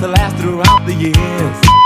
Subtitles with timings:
[0.00, 1.77] to last throughout the years.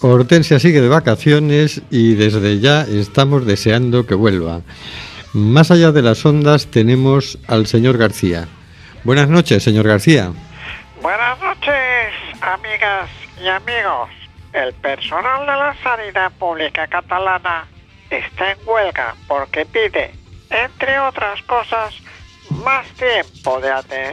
[0.00, 4.62] Hortensia sigue de vacaciones y desde ya estamos deseando que vuelva.
[5.32, 8.48] Más allá de las ondas tenemos al señor García.
[9.02, 10.30] Buenas noches, señor García.
[11.00, 12.12] Buenas noches,
[12.42, 13.08] amigas
[13.42, 14.10] y amigos.
[14.52, 17.66] El personal de la sanidad pública catalana
[18.10, 20.12] está en huelga porque pide,
[20.50, 21.94] entre otras cosas,
[22.50, 23.58] más tiempo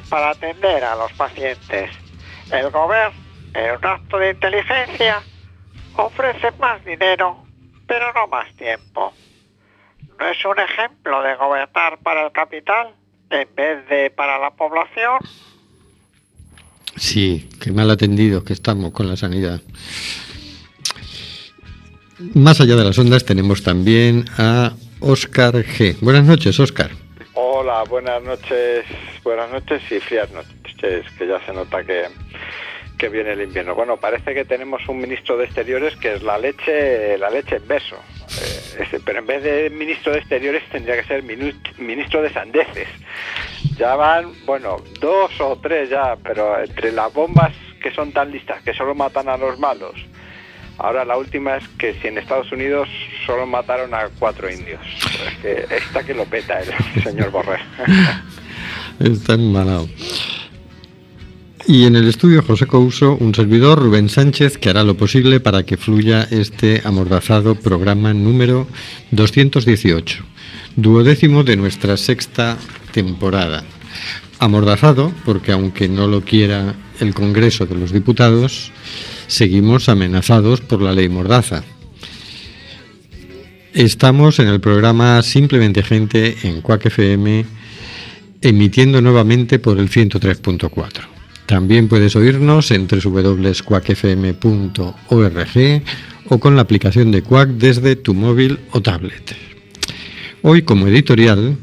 [0.09, 1.91] para atender a los pacientes.
[2.49, 3.19] El gobierno,
[3.55, 5.21] en un acto de inteligencia,
[5.97, 7.43] ofrece más dinero,
[7.87, 9.13] pero no más tiempo.
[10.17, 12.95] ¿No es un ejemplo de gobernar para el capital
[13.29, 15.19] en vez de para la población?
[16.95, 19.61] Sí, qué mal atendidos que estamos con la sanidad.
[22.33, 25.95] Más allá de las ondas tenemos también a Óscar G.
[26.01, 26.89] Buenas noches, Óscar.
[27.33, 28.85] Hola, buenas noches,
[29.23, 32.05] buenas noches y frías noches, que ya se nota que,
[32.97, 33.75] que viene el invierno.
[33.75, 37.67] Bueno, parece que tenemos un ministro de Exteriores que es la leche, la leche en
[37.67, 37.95] beso.
[37.95, 42.87] Eh, este, pero en vez de ministro de Exteriores tendría que ser ministro de sandeces.
[43.77, 48.61] Ya van, bueno, dos o tres ya, pero entre las bombas que son tan listas,
[48.63, 49.93] que solo matan a los malos.
[50.79, 52.87] Ahora la última es que si en Estados Unidos
[53.25, 54.81] solo mataron a cuatro indios.
[55.27, 57.61] Es que esta que lo peta el señor Borrell.
[58.99, 59.87] Está embalado.
[61.69, 65.63] Y en el estudio José Couso, un servidor, Rubén Sánchez, que hará lo posible para
[65.63, 68.67] que fluya este amordazado programa número
[69.11, 70.23] 218,
[70.77, 72.57] duodécimo de nuestra sexta
[72.93, 73.65] temporada.
[74.39, 78.71] Amordazado porque aunque no lo quiera el Congreso de los Diputados,
[79.27, 81.65] seguimos amenazados por la ley Mordaza.
[83.73, 87.45] Estamos en el programa Simplemente Gente en Quack FM,
[88.41, 91.16] emitiendo nuevamente por el 103.4.
[91.47, 95.83] También puedes oírnos en www.quackfm.org
[96.29, 99.33] o con la aplicación de Quack desde tu móvil o tablet.
[100.41, 101.55] Hoy, como editorial,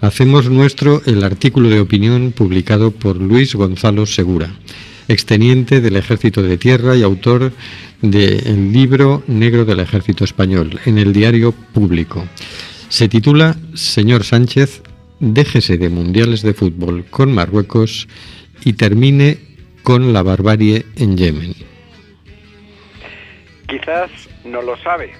[0.00, 4.54] hacemos nuestro el artículo de opinión publicado por Luis Gonzalo Segura,
[5.08, 7.52] exteniente del Ejército de Tierra y autor
[8.00, 12.24] del libro Negro del Ejército Español en el diario público.
[12.88, 14.80] Se titula Señor Sánchez,
[15.18, 18.06] déjese de mundiales de fútbol con Marruecos
[18.64, 19.38] y termine
[19.82, 21.54] con la barbarie en Yemen.
[23.66, 24.10] Quizás
[24.44, 25.12] no lo sabe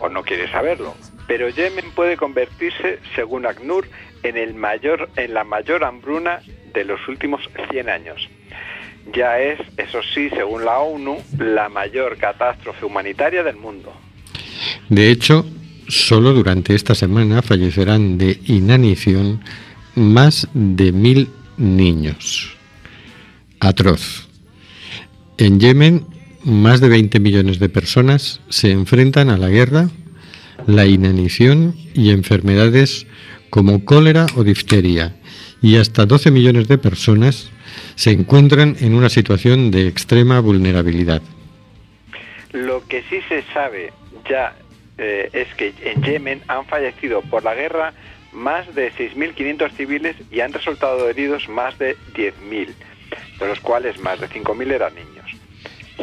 [0.00, 0.94] o no quiere saberlo,
[1.26, 3.88] pero Yemen puede convertirse, según ACNUR,
[4.22, 6.40] en, el mayor, en la mayor hambruna
[6.74, 7.40] de los últimos
[7.70, 8.28] 100 años.
[9.14, 13.92] Ya es, eso sí, según la ONU, la mayor catástrofe humanitaria del mundo.
[14.88, 15.46] De hecho,
[15.88, 19.42] solo durante esta semana fallecerán de inanición
[19.94, 22.57] más de mil niños.
[23.60, 24.28] Atroz.
[25.38, 26.06] En Yemen,
[26.44, 29.88] más de 20 millones de personas se enfrentan a la guerra,
[30.66, 33.06] la inanición y enfermedades
[33.50, 35.16] como cólera o difteria,
[35.62, 37.50] y hasta 12 millones de personas
[37.94, 41.22] se encuentran en una situación de extrema vulnerabilidad.
[42.52, 43.92] Lo que sí se sabe
[44.28, 44.56] ya
[44.98, 47.92] eh, es que en Yemen han fallecido por la guerra
[48.32, 52.68] más de 6.500 civiles y han resultado heridos más de 10.000,
[53.38, 55.26] de los cuales más de 5.000 eran niños.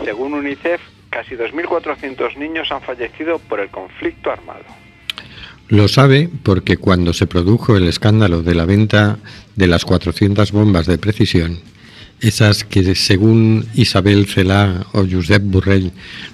[0.03, 4.65] Según UNICEF, casi 2.400 niños han fallecido por el conflicto armado.
[5.67, 9.17] Lo sabe porque cuando se produjo el escándalo de la venta
[9.55, 11.59] de las 400 bombas de precisión,
[12.21, 15.91] esas que según Isabel Celá o Josep Burrell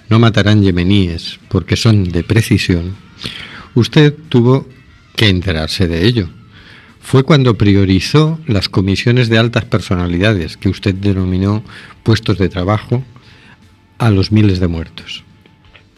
[0.09, 2.95] no matarán yemeníes porque son de precisión,
[3.73, 4.67] usted tuvo
[5.15, 6.29] que enterarse de ello.
[7.01, 11.61] Fue cuando priorizó las comisiones de altas personalidades que usted denominó
[12.03, 13.03] puestos de trabajo
[13.97, 15.23] a los miles de muertos.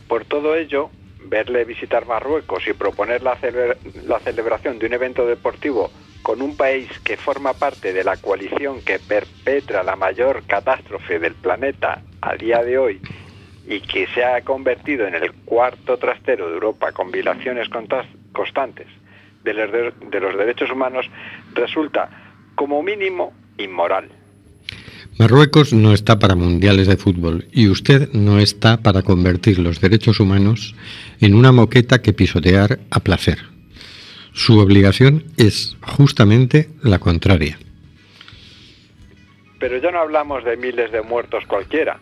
[0.08, 0.90] Por todo ello,
[1.26, 3.38] verle visitar Marruecos y proponer la,
[4.08, 5.92] la celebración de un evento deportivo
[6.24, 11.36] con un país que forma parte de la coalición que perpetra la mayor catástrofe del
[11.36, 13.02] planeta a día de hoy
[13.68, 17.68] y que se ha convertido en el cuarto trastero de Europa con violaciones
[18.32, 18.88] constantes
[19.44, 21.10] de los, de los derechos humanos,
[21.54, 22.10] resulta
[22.56, 24.10] como mínimo inmoral.
[25.20, 30.20] Marruecos no está para mundiales de fútbol y usted no está para convertir los derechos
[30.20, 30.76] humanos
[31.22, 33.38] en una moqueta que pisotear a placer.
[34.34, 37.60] Su obligación es justamente la contraria.
[39.60, 42.00] Pero ya no hablamos de miles de muertos cualquiera,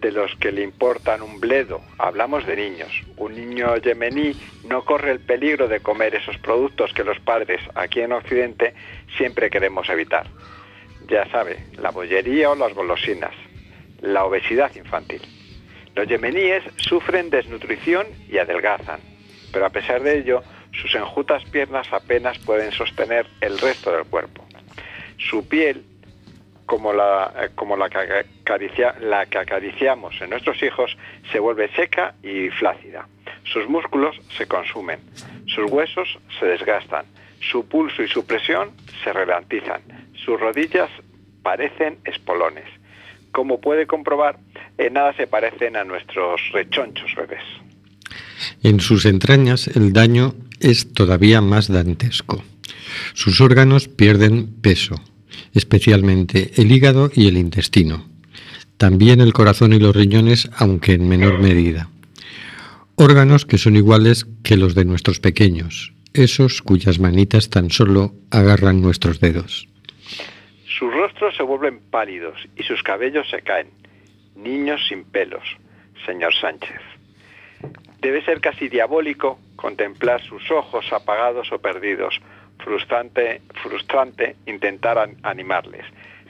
[0.00, 2.90] de los que le importan un bledo, hablamos de niños.
[3.16, 4.34] Un niño yemení
[4.64, 8.74] no corre el peligro de comer esos productos que los padres aquí en Occidente
[9.16, 10.26] siempre queremos evitar.
[11.08, 13.34] Ya sabe, la bollería o las golosinas,
[14.00, 15.22] la obesidad infantil.
[15.94, 19.00] Los yemeníes sufren desnutrición y adelgazan,
[19.52, 20.42] pero a pesar de ello,
[20.72, 24.46] sus enjutas piernas apenas pueden sostener el resto del cuerpo.
[25.18, 25.84] Su piel,
[26.68, 27.98] como la, eh, como la, que,
[28.42, 30.94] acaricia, la que acariciamos en nuestros hijos,
[31.32, 33.08] se vuelve seca y flácida.
[33.44, 35.00] Sus músculos se consumen,
[35.46, 37.06] sus huesos se desgastan,
[37.40, 39.80] su pulso y su presión se ralentizan,
[40.12, 40.90] sus rodillas
[41.42, 42.66] parecen espolones.
[43.32, 44.38] Como puede comprobar,
[44.76, 47.44] en nada se parecen a nuestros rechonchos bebés.
[48.62, 52.44] En sus entrañas el daño es todavía más dantesco.
[53.14, 54.96] Sus órganos pierden peso,
[55.58, 58.06] especialmente el hígado y el intestino.
[58.78, 61.90] También el corazón y los riñones, aunque en menor medida.
[62.94, 68.80] Órganos que son iguales que los de nuestros pequeños, esos cuyas manitas tan solo agarran
[68.80, 69.68] nuestros dedos.
[70.78, 73.68] Sus rostros se vuelven pálidos y sus cabellos se caen.
[74.36, 75.42] Niños sin pelos,
[76.06, 76.80] señor Sánchez.
[78.00, 82.20] Debe ser casi diabólico contemplar sus ojos apagados o perdidos.
[82.58, 85.84] Frustrante, frustrante intentar animarles.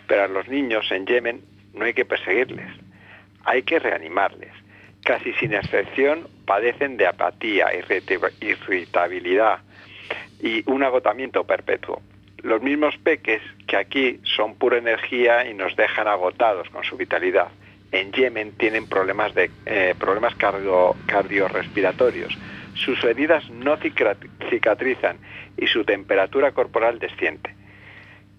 [0.06, 1.42] Pero a los niños en Yemen
[1.74, 2.70] no hay que perseguirles,
[3.44, 4.52] hay que reanimarles.
[5.04, 7.68] Casi sin excepción padecen de apatía,
[8.40, 9.60] irritabilidad
[10.40, 12.02] y un agotamiento perpetuo.
[12.42, 17.48] Los mismos peques que aquí son pura energía y nos dejan agotados con su vitalidad
[17.92, 20.34] en Yemen tienen problemas, de, eh, problemas
[21.06, 22.36] cardiorrespiratorios.
[22.74, 25.18] Sus heridas no cicatrizan
[25.58, 27.50] y su temperatura corporal desciende.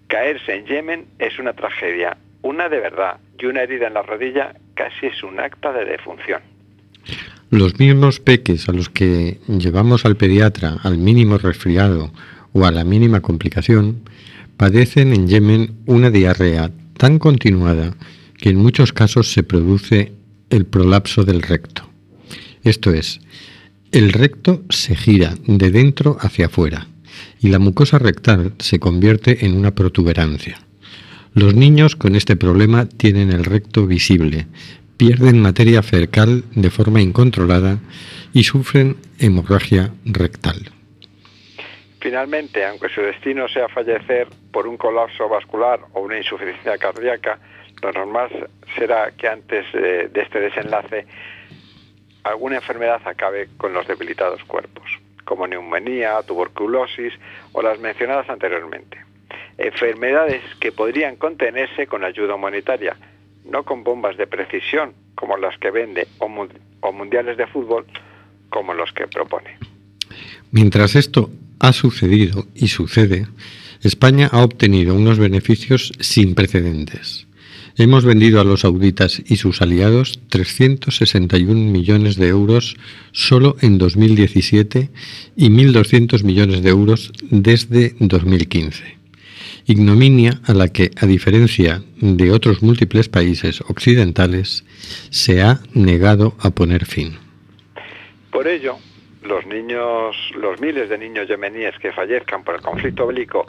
[0.08, 4.54] Caerse en Yemen es una tragedia, una de verdad, y una herida en la rodilla
[4.74, 6.40] casi es un acta de defunción.
[7.50, 12.12] Los mismos peques a los que llevamos al pediatra al mínimo resfriado
[12.52, 14.02] o a la mínima complicación
[14.56, 17.94] padecen en Yemen una diarrea tan continuada
[18.38, 20.12] que en muchos casos se produce
[20.50, 21.88] el prolapso del recto.
[22.62, 23.20] Esto es,
[23.92, 26.86] el recto se gira de dentro hacia afuera
[27.40, 30.58] y la mucosa rectal se convierte en una protuberancia.
[31.34, 34.46] Los niños con este problema tienen el recto visible,
[34.96, 37.78] pierden materia fecal de forma incontrolada
[38.32, 40.72] y sufren hemorragia rectal.
[42.00, 47.38] Finalmente, aunque su destino sea fallecer por un colapso vascular o una insuficiencia cardíaca,
[47.82, 51.06] lo normal será que antes de, este desenlace
[52.24, 54.84] alguna enfermedad acabe con los debilitados cuerpos,
[55.30, 57.12] como neumonía, tuberculosis
[57.52, 58.98] o las mencionadas anteriormente.
[59.58, 62.96] Enfermedades que podrían contenerse con ayuda humanitaria,
[63.44, 66.26] no con bombas de precisión como las que vende o,
[66.80, 67.86] o mundiales de fútbol
[68.48, 69.56] como los que propone.
[70.50, 73.28] Mientras esto ha sucedido y sucede,
[73.84, 77.28] España ha obtenido unos beneficios sin precedentes.
[77.80, 82.76] Hemos vendido a los sauditas y sus aliados 361 millones de euros
[83.12, 84.90] solo en 2017
[85.34, 88.98] y 1.200 millones de euros desde 2015.
[89.64, 94.66] Ignominia a la que, a diferencia de otros múltiples países occidentales,
[95.08, 97.16] se ha negado a poner fin.
[98.30, 98.76] Por ello,
[99.22, 103.46] los niños, los miles de niños yemeníes que fallezcan por el conflicto bélico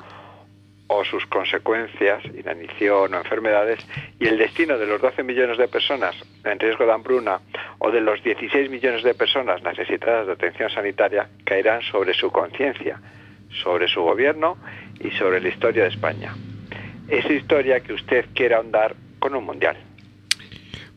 [0.93, 3.79] o sus consecuencias, inanición o enfermedades,
[4.19, 7.39] y el destino de los 12 millones de personas en riesgo de hambruna
[7.79, 12.99] o de los 16 millones de personas necesitadas de atención sanitaria caerán sobre su conciencia,
[13.63, 14.57] sobre su gobierno
[14.99, 16.35] y sobre la historia de España.
[17.07, 19.77] Esa historia que usted quiere ahondar con un mundial.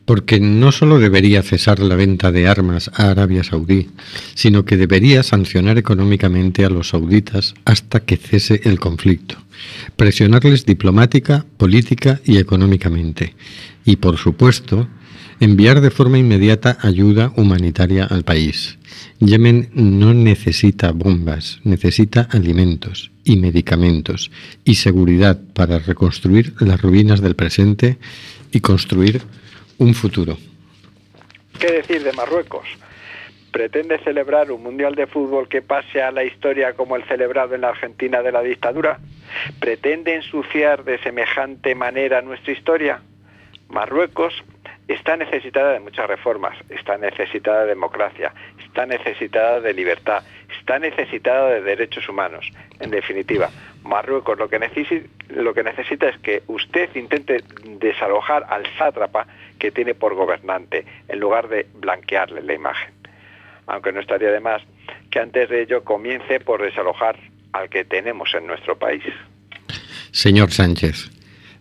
[0.05, 3.89] Porque no solo debería cesar la venta de armas a Arabia Saudí,
[4.35, 9.35] sino que debería sancionar económicamente a los sauditas hasta que cese el conflicto,
[9.95, 13.35] presionarles diplomática, política y económicamente,
[13.83, 14.87] y por supuesto,
[15.39, 18.77] enviar de forma inmediata ayuda humanitaria al país.
[19.19, 24.31] Yemen no necesita bombas, necesita alimentos y medicamentos
[24.63, 27.97] y seguridad para reconstruir las ruinas del presente
[28.51, 29.21] y construir
[29.77, 30.37] un futuro.
[31.59, 32.67] ¿Qué decir de Marruecos?
[33.51, 37.61] ¿Pretende celebrar un Mundial de Fútbol que pase a la historia como el celebrado en
[37.61, 38.99] la Argentina de la dictadura?
[39.59, 43.01] ¿Pretende ensuciar de semejante manera nuestra historia?
[43.69, 44.33] Marruecos
[44.87, 51.49] está necesitada de muchas reformas, está necesitada de democracia, está necesitada de libertad, está necesitada
[51.49, 52.51] de derechos humanos.
[52.79, 53.49] En definitiva,
[53.83, 57.43] Marruecos lo que, necesi lo que necesita es que usted intente
[57.79, 59.27] desalojar al sátrapa
[59.59, 62.93] que tiene por gobernante, en lugar de blanquearle la imagen.
[63.67, 64.61] Aunque no estaría de más
[65.09, 67.17] que antes de ello comience por desalojar
[67.53, 69.03] al que tenemos en nuestro país.
[70.11, 71.09] Señor Sánchez,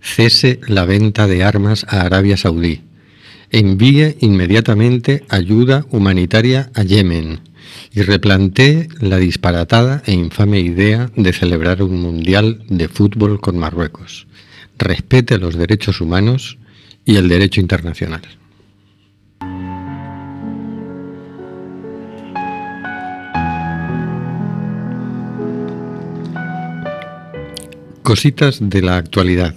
[0.00, 2.82] cese la venta de armas a Arabia Saudí.
[3.50, 7.53] Envíe inmediatamente ayuda humanitaria a Yemen
[7.92, 14.26] y replantee la disparatada e infame idea de celebrar un mundial de fútbol con Marruecos.
[14.78, 16.58] Respete los derechos humanos
[17.04, 18.22] y el derecho internacional.
[28.02, 29.54] Cositas de la actualidad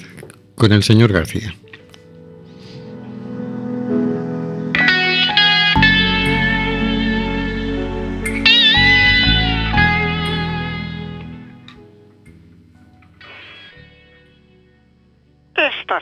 [0.55, 1.53] con el señor García.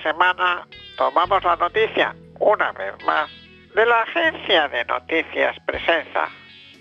[0.05, 3.27] Semana tomamos la noticia, una vez más,
[3.73, 6.27] de la agencia de noticias Presenza,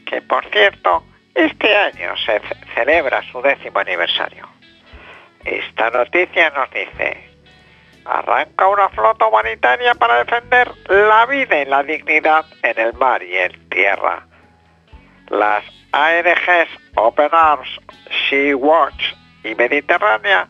[0.05, 1.03] que por cierto,
[1.35, 4.47] este año se ce- celebra su décimo aniversario.
[5.43, 7.31] Esta noticia nos dice,
[8.05, 13.37] arranca una flota humanitaria para defender la vida y la dignidad en el mar y
[13.37, 14.27] en tierra.
[15.31, 17.69] Las ARGs Open Arms,
[18.29, 20.47] Sea Watch y Mediterránea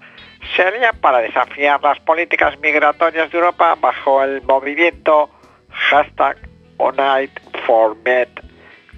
[0.54, 5.30] se alían para desafiar las políticas migratorias de Europa bajo el movimiento
[5.70, 6.36] hashtag
[6.78, 8.28] Unite for Med,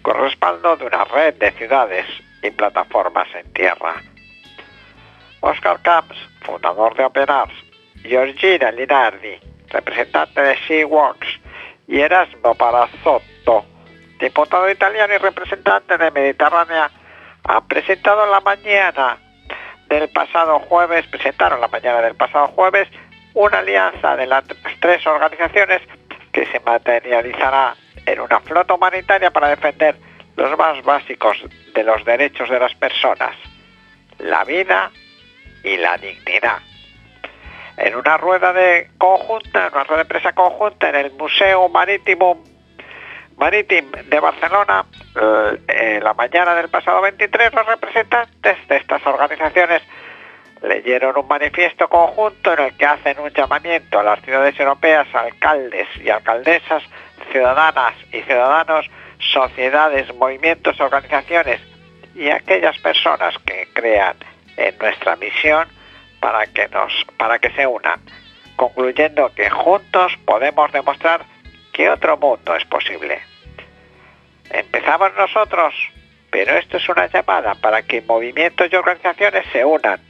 [0.03, 2.07] con respaldo de una red de ciudades
[2.43, 4.03] y plataformas en tierra.
[5.41, 7.55] Oscar Camps, fundador de Open Arms,
[8.03, 9.39] Georgina Linardi,
[9.69, 11.41] representante de Sea-Works,
[11.89, 13.65] y Erasmo Parazzotto,
[14.19, 16.91] diputado italiano y representante de Mediterránea,
[17.45, 19.19] han presentado en la mañana
[19.89, 22.89] del pasado jueves, presentaron la mañana del pasado jueves
[23.35, 24.45] una alianza de las
[24.81, 25.83] tres organizaciones
[26.33, 27.77] que se materializará
[28.07, 29.97] en una flota humanitaria para defender
[30.37, 31.37] los más básicos
[31.75, 33.37] de los derechos de las personas,
[34.19, 34.91] la vida
[35.63, 36.59] y la dignidad.
[37.77, 42.43] En una rueda de conjunta, una rueda de prensa conjunta en el Museo Marítimo
[43.37, 44.87] Marítim de Barcelona,
[45.69, 49.83] eh, la mañana del pasado 23, los representantes de estas organizaciones
[50.63, 55.87] leyeron un manifiesto conjunto en el que hacen un llamamiento a las ciudades europeas, alcaldes
[56.03, 56.83] y alcaldesas,
[57.31, 58.89] ciudadanas y ciudadanos,
[59.19, 61.61] sociedades, movimientos, organizaciones
[62.15, 64.17] y aquellas personas que crean
[64.57, 65.69] en nuestra misión
[66.21, 68.01] para que nos para que se unan,
[68.57, 71.21] concluyendo que juntos podemos demostrar
[71.77, 73.21] que otro mundo es posible.
[74.49, 75.75] Empezamos nosotros,
[76.31, 80.01] pero esto es una llamada para que movimientos y organizaciones se unan.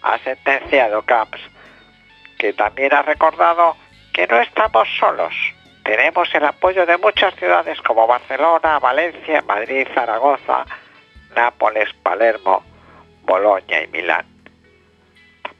[0.00, 1.38] Ha sentenciado Camps,
[2.38, 3.76] que también ha recordado
[4.14, 5.34] que no estamos solos.
[5.84, 10.64] Tenemos el apoyo de muchas ciudades como Barcelona, Valencia, Madrid, Zaragoza,
[11.34, 12.64] Nápoles, Palermo,
[13.24, 14.24] Bolonia y Milán.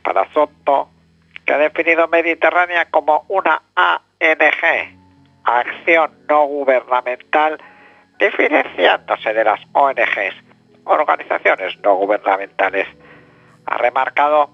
[0.02, 0.88] Para Soto,
[1.44, 4.95] que ha definido Mediterránea como una ANG,
[5.46, 7.58] acción no gubernamental,
[8.18, 10.34] diferenciándose de las ONGs,
[10.84, 12.88] organizaciones no gubernamentales.
[13.66, 14.50] Ha remarcado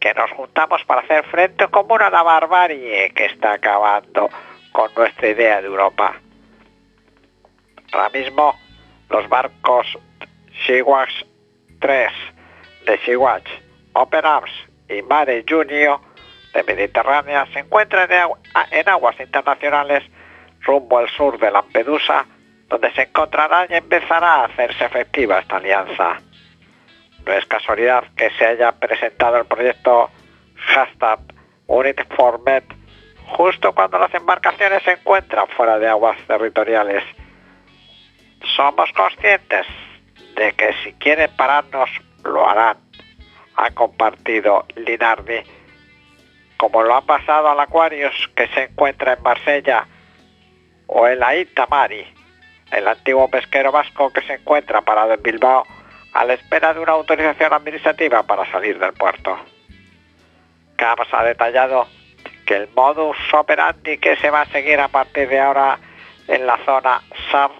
[0.00, 4.28] que nos juntamos para hacer frente común a la barbarie que está acabando
[4.72, 6.14] con nuestra idea de Europa.
[7.92, 8.54] Ahora mismo
[9.10, 9.86] los barcos
[10.66, 11.24] Sea-Watch
[11.80, 12.12] 3
[12.86, 13.48] de Sea-Watch,
[13.92, 14.50] Open Arms
[14.88, 16.00] y Mare Junior
[16.52, 18.38] de Mediterránea se encuentran en, agu-
[18.70, 20.02] en aguas internacionales
[20.60, 22.26] rumbo al sur de Lampedusa,
[22.68, 26.20] donde se encontrará y empezará a hacerse efectiva esta alianza.
[27.26, 30.10] No es casualidad que se haya presentado el proyecto
[30.56, 31.20] hashtag
[31.66, 32.64] Unit for Med
[33.26, 37.02] justo cuando las embarcaciones se encuentran fuera de aguas territoriales.
[38.56, 39.66] Somos conscientes
[40.36, 41.88] de que si quieren pararnos,
[42.24, 42.76] lo harán,
[43.56, 45.40] ha compartido Linardi,
[46.62, 49.84] como lo ha pasado al Aquarius que se encuentra en Marsella
[50.86, 52.06] o el Aita Mari,
[52.70, 55.64] el antiguo pesquero vasco que se encuentra parado en Bilbao
[56.14, 59.40] a la espera de una autorización administrativa para salir del puerto.
[60.76, 61.88] Camps ha detallado
[62.46, 65.80] que el modus operandi que se va a seguir a partir de ahora
[66.28, 67.50] en la zona SAR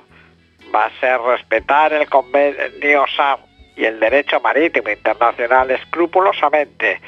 [0.73, 3.41] va a ser respetar el convenio SAR
[3.75, 7.01] y el derecho marítimo internacional escrupulosamente,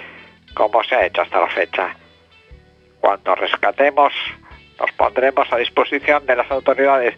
[0.54, 1.96] como se ha hecho hasta la fecha.
[3.00, 4.12] Cuando rescatemos,
[4.78, 7.14] nos pondremos a disposición de las autoridades,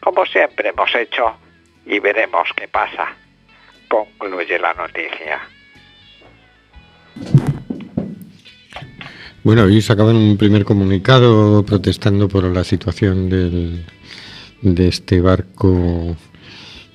[0.00, 1.36] como siempre hemos hecho,
[1.84, 3.08] y veremos qué pasa.
[3.88, 5.40] Concluye la noticia.
[9.44, 13.84] Bueno, hoy sacaban un primer comunicado protestando por la situación del,
[14.60, 16.16] de este barco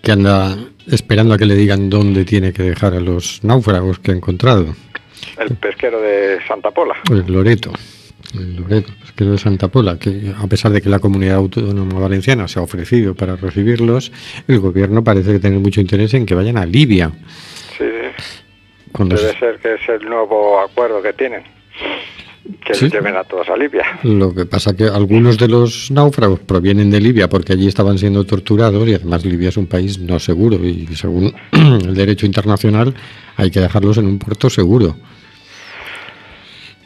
[0.01, 0.55] que anda
[0.87, 4.75] esperando a que le digan dónde tiene que dejar a los náufragos que ha encontrado.
[5.39, 6.95] El pesquero de Santa Pola.
[7.11, 7.71] El Loreto.
[8.33, 12.47] El Loreto, pesquero de Santa Pola, que a pesar de que la comunidad autónoma valenciana
[12.47, 14.11] se ha ofrecido para recibirlos,
[14.47, 17.11] el gobierno parece que tiene mucho interés en que vayan a Libia.
[17.77, 17.85] Sí,
[18.91, 21.43] Cuando debe se- ser que es el nuevo acuerdo que tienen.
[22.65, 22.89] Que Sí.
[22.89, 23.85] lleven a todos a Libia.
[24.03, 28.25] Lo que pasa que algunos de los náufragos provienen de Libia porque allí estaban siendo
[28.25, 32.93] torturados y además Libia es un país no seguro y según el derecho internacional
[33.37, 34.97] hay que dejarlos en un puerto seguro.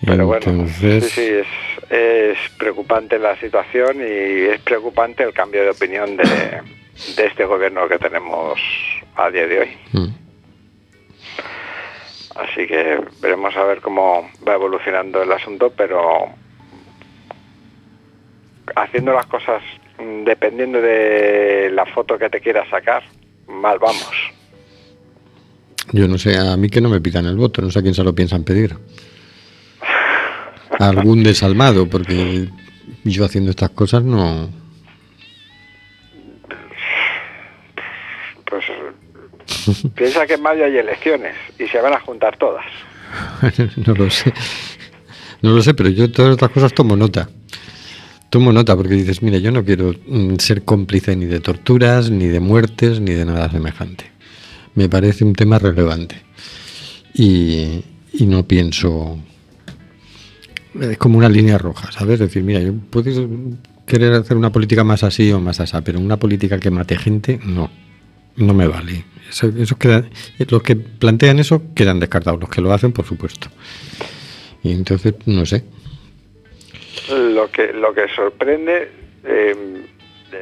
[0.05, 1.47] Pero bueno, Entonces, sí, sí, es,
[1.91, 7.87] es preocupante la situación y es preocupante el cambio de opinión de, de este gobierno
[7.87, 8.59] que tenemos
[9.15, 9.69] a día de hoy.
[9.93, 10.07] mm,
[12.35, 16.25] Así que veremos a ver cómo va evolucionando el asunto, pero
[18.75, 19.63] haciendo las cosas
[19.99, 23.03] mm, dependiendo de la foto que te quieras sacar,
[23.47, 24.11] mal vamos.
[25.93, 27.95] yo no sé, a mí que no me pidan el voto, no sé a quién
[27.95, 28.75] se lo piensan pedir.
[30.79, 32.49] Algún desalmado, porque
[33.03, 34.49] yo haciendo estas cosas no...
[38.45, 38.65] Pues
[39.95, 42.65] piensa que en mayo hay elecciones y se van a juntar todas.
[43.85, 44.33] no lo sé.
[45.41, 47.29] No lo sé, pero yo todas estas cosas tomo nota.
[48.29, 52.27] Tomo nota porque dices, mira, yo no quiero mm, ser cómplice ni de torturas, ni
[52.27, 54.05] de muertes, ni de nada semejante.
[54.75, 56.21] Me parece un tema relevante.
[57.13, 59.17] Y, y no pienso...
[60.79, 62.15] Es como una línea roja, ¿sabes?
[62.15, 63.19] Es decir, mira, yo puedes
[63.85, 67.39] querer hacer una política más así o más así, pero una política que mate gente,
[67.45, 67.69] no.
[68.35, 69.03] No me vale.
[69.27, 70.03] Eso, eso queda,
[70.49, 72.39] los que plantean eso quedan descartados.
[72.39, 73.47] Los que lo hacen, por supuesto.
[74.61, 75.63] Y entonces, no sé.
[77.09, 78.91] Lo que, lo que sorprende
[79.23, 79.55] eh,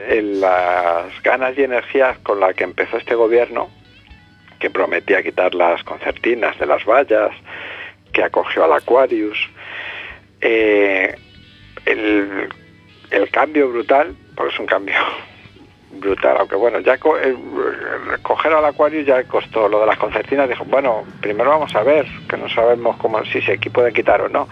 [0.10, 3.70] en las ganas y energías con las que empezó este gobierno,
[4.60, 7.32] que prometía quitar las concertinas de las vallas,
[8.12, 9.38] que acogió al Aquarius,
[10.48, 11.16] eh,
[11.86, 12.50] el,
[13.10, 14.96] el cambio brutal, porque es un cambio
[15.92, 17.36] brutal, aunque bueno, ya co- el-
[18.14, 21.84] el coger al acuario ya costó lo de las concertinas, dijo, bueno, primero vamos a
[21.84, 24.48] ver, que no sabemos cómo, si se aquí puede quitar o no.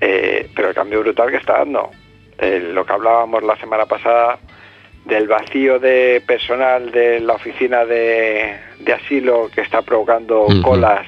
[0.00, 1.90] Eh, pero el cambio brutal que está dando.
[2.38, 4.38] Eh, lo que hablábamos la semana pasada
[5.04, 11.04] del vacío de personal de la oficina de, de asilo que está provocando colas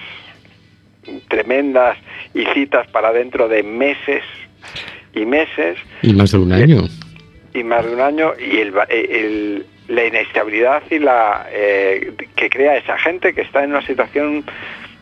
[1.28, 1.96] tremendas
[2.34, 4.22] y citas para dentro de meses
[5.14, 6.82] y meses Y más de un año.
[7.54, 12.48] y más de un año y el, eh, el- la inestabilidad y la eh, que
[12.48, 14.44] crea esa gente que está en una situación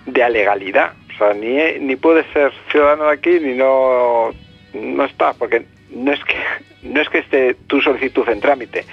[0.07, 0.93] de alegalidad.
[1.15, 4.31] O sea, ni, ni puede ser ciudadano de aquí ni no,
[4.73, 6.37] no está, porque no es que
[6.85, 8.85] no es que esté tu solicitud en trámite,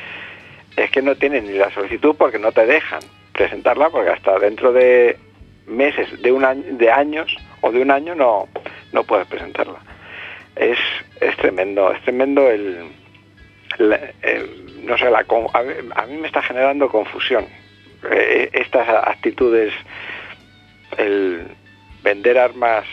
[0.76, 3.00] es que no tienen ni la solicitud porque no te dejan
[3.32, 5.18] presentarla porque hasta dentro de
[5.68, 8.48] meses, de un año, de años o de un año no,
[8.92, 9.80] no puedes presentarla.
[10.56, 10.80] Es,
[11.20, 12.92] es tremendo, es tremendo el,
[13.80, 17.46] no sé, la, a, mí, a mí me está generando confusión.
[18.12, 19.74] Eh, estas actitudes,
[20.98, 21.48] el
[22.04, 22.86] vender armas,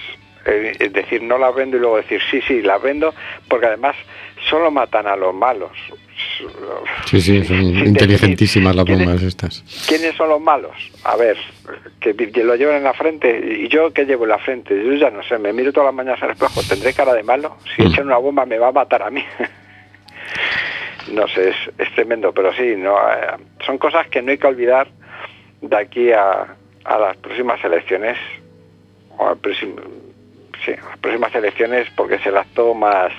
[0.47, 3.15] eh, es decir, no las vendo y luego decir, sí, sí, las vendo,
[3.49, 3.97] porque además
[4.49, 5.71] solo matan a los malos.
[7.07, 9.65] Sí, sí, son inteligentísimas las bombas estas.
[9.89, 10.73] ¿Quiénes son los malos?
[11.05, 11.37] A ver,
[12.01, 12.13] que
[12.45, 13.39] lo llevan en la frente.
[13.61, 14.75] ¿Y yo qué llevo en la frente?
[14.85, 17.57] Yo ya no sé, me miro todas las mañanas al espejo, ¿tendré cara de malo?
[17.75, 17.87] Si Mm.
[17.87, 19.25] echan una bomba me va a matar a mí.
[21.13, 24.47] no sé, es, es tremendo, pero sí, no eh, son cosas que no hay que
[24.47, 24.89] olvidar
[25.61, 26.47] de aquí a,
[26.85, 28.17] a las próximas elecciones,
[29.19, 29.77] o al próximo-
[30.65, 33.13] sí, las próximas elecciones porque es el acto más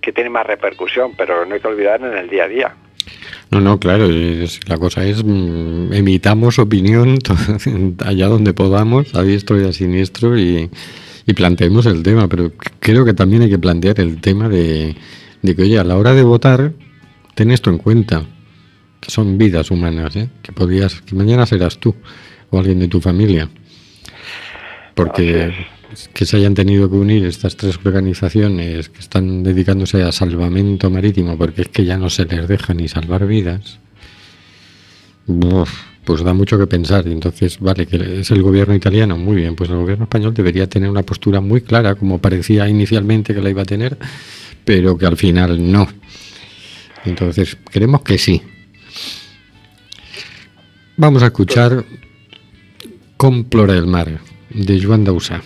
[0.00, 2.74] que tiene más repercusión, pero no hay que olvidar en el día a día.
[3.50, 7.18] No, no, claro, es- la cosa es mm, emitamos opinión
[8.04, 10.70] allá donde podamos, a diestro y a siniestro, y,
[11.26, 14.94] y planteemos el tema, pero creo que también hay que plantear el tema de,
[15.42, 16.72] de que, oye, a la hora de votar,
[17.34, 18.22] ten esto en cuenta,
[19.00, 20.28] que son vidas humanas, ¿eh?
[20.42, 21.94] que podías, que mañana serás tú
[22.50, 23.48] o alguien de tu familia.
[24.94, 25.52] Porque
[26.12, 31.36] que se hayan tenido que unir estas tres organizaciones que están dedicándose a salvamento marítimo,
[31.36, 33.78] porque es que ya no se les deja ni salvar vidas,
[36.04, 37.06] pues da mucho que pensar.
[37.06, 40.68] Y entonces, vale, que es el gobierno italiano, muy bien, pues el gobierno español debería
[40.68, 43.98] tener una postura muy clara, como parecía inicialmente que la iba a tener,
[44.64, 45.88] pero que al final no.
[47.04, 48.42] Entonces, creemos que sí.
[50.96, 51.84] Vamos a escuchar
[53.16, 55.42] Complora el mar, de Joan Dausà.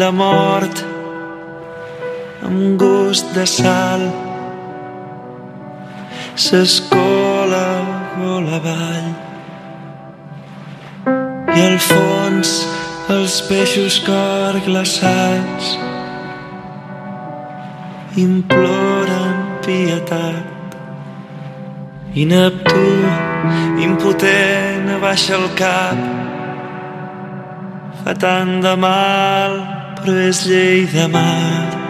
[0.00, 0.82] La mort
[2.46, 4.02] amb gust de sal
[6.44, 7.68] s'escola
[8.16, 9.08] gol avall
[11.56, 12.52] i al fons
[13.16, 15.72] els peixos cor glaçats
[18.26, 20.52] imploren pietat
[22.16, 22.84] i Neptú,
[23.84, 25.98] impotent, abaixa el cap.
[28.00, 29.75] Fa tant de mal,
[30.12, 31.85] és llei de mar.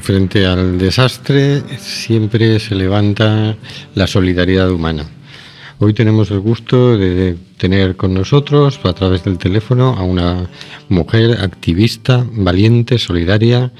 [0.00, 3.56] Frente al desastre siempre se levanta
[3.94, 5.04] la solidaridad humana.
[5.80, 10.48] Hoy tenemos el gusto de tener con nosotros, a través del teléfono, a una
[10.88, 13.70] mujer activista, valiente, solidaria,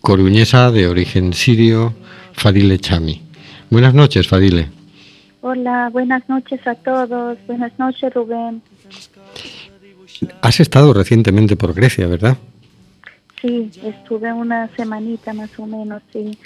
[0.00, 1.94] coruñesa de origen sirio,
[2.32, 3.22] Fadile Chami.
[3.70, 4.68] Buenas noches, Fadile.
[5.40, 7.38] Hola, buenas noches a todos.
[7.46, 8.62] Buenas noches, Rubén.
[10.42, 12.38] Has estado recientemente por Grecia, ¿verdad?
[13.44, 16.38] Sí, estuve una semanita más o menos, sí.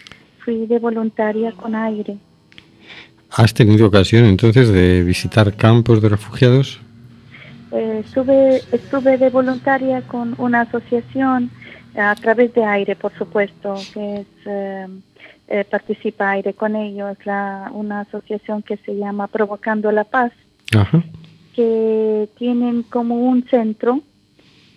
[0.45, 2.17] Fui de voluntaria con aire.
[3.31, 6.81] ¿Has tenido ocasión entonces de visitar campos de refugiados?
[7.71, 11.53] Eh, estuve, estuve de voluntaria con una asociación
[11.97, 14.87] a través de aire, por supuesto, que es eh,
[15.47, 20.33] eh, Participa Aire con ellos, la, una asociación que se llama Provocando la Paz,
[20.77, 21.05] Ajá.
[21.55, 24.03] que tienen como un centro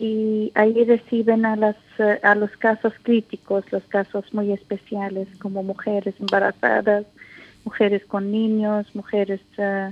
[0.02, 5.62] y ahí reciben a, las, eh, a los casos críticos, los casos muy especiales, como
[5.62, 7.06] mujeres embarazadas,
[7.66, 9.92] mujeres con niños, mujeres eh,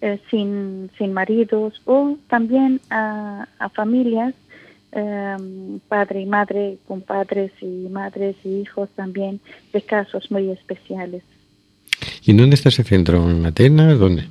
[0.00, 4.34] eh, sin, sin maridos, o también a, a familias,
[4.92, 5.36] eh,
[5.88, 9.40] padre y madre, con padres y madres y hijos también,
[9.74, 11.22] de casos muy especiales.
[12.24, 13.30] ¿Y dónde está ese centro?
[13.30, 13.98] ¿En Atenas?
[13.98, 14.26] ¿Dónde?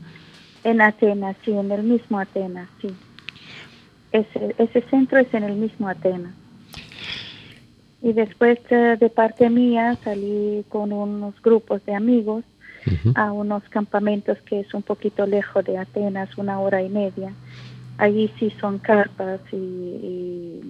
[0.63, 2.89] En Atenas, sí, en el mismo Atenas, sí.
[4.12, 6.34] Ese, ese centro es en el mismo Atenas.
[8.02, 12.43] Y después eh, de parte mía salí con unos grupos de amigos
[13.13, 17.34] a unos campamentos que es un poquito lejos de Atenas, una hora y media.
[17.98, 20.63] Allí sí son carpas y, y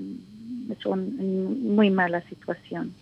[0.82, 2.93] son muy mala situación.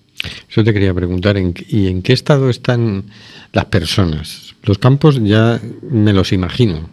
[0.49, 3.05] Eso te quería preguntar, ¿en, ¿y en qué estado están
[3.53, 4.55] las personas?
[4.63, 6.89] Los campos ya me los imagino,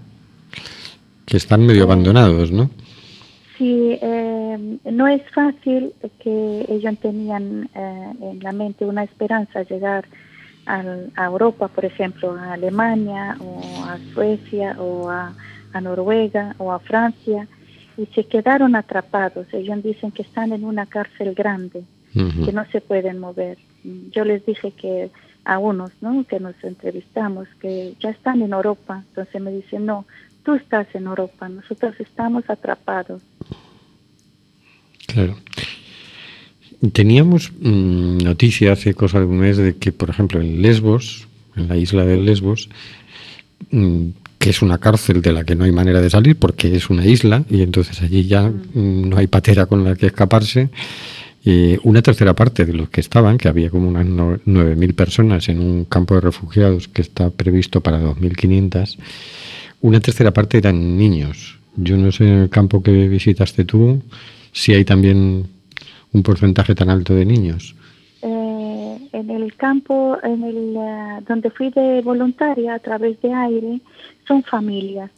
[1.27, 2.71] que están medio abandonados, ¿no?
[3.59, 10.07] Sí, eh, no es fácil que ellos tenían eh, en la mente una esperanza llegar
[10.67, 15.35] al- a Europa, por ejemplo, a Alemania o a Suecia o a,
[15.73, 17.47] a Noruega o a Francia
[17.97, 19.47] y se quedaron atrapados.
[19.53, 21.85] Ellos dicen que están en una cárcel grande,
[22.47, 23.59] que no se pueden mover.
[24.12, 25.11] Yo les dije que
[25.45, 26.25] a unos, ¿no?
[26.25, 29.05] Que nos entrevistamos, que ya están en Europa.
[29.11, 30.07] Entonces me dicen, no,
[30.45, 33.23] tú estás en Europa, nosotros estamos atrapados.
[35.07, 35.37] Claro.
[36.93, 41.27] Teníamos mm, noticia hace cosa de un mes de que, por ejemplo, en Lesbos,
[41.57, 42.69] en la isla de Lesbos,
[43.71, 46.91] mm, que es una cárcel de la que no hay manera de salir porque es
[46.91, 50.69] una isla y entonces allí ya mm, no hay patera con la que escaparse.
[51.47, 55.49] eh, una tercera parte de los que estaban, que había como unas no- 9.000 personas
[55.51, 58.97] en un campo de refugiados que está previsto para 2.500,
[59.85, 61.59] una tercera parte eran niños.
[61.77, 64.01] Yo no sé en el campo que visitaste tú
[64.51, 65.47] si hay también
[66.11, 67.75] un porcentaje tan alto de niños.
[68.23, 73.81] Eh, en el campo en el, eh, donde fui de voluntaria a través de aire
[74.27, 75.11] son familias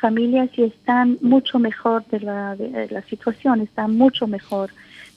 [0.00, 4.70] familias y están mucho mejor de la, de la situación están mucho mejor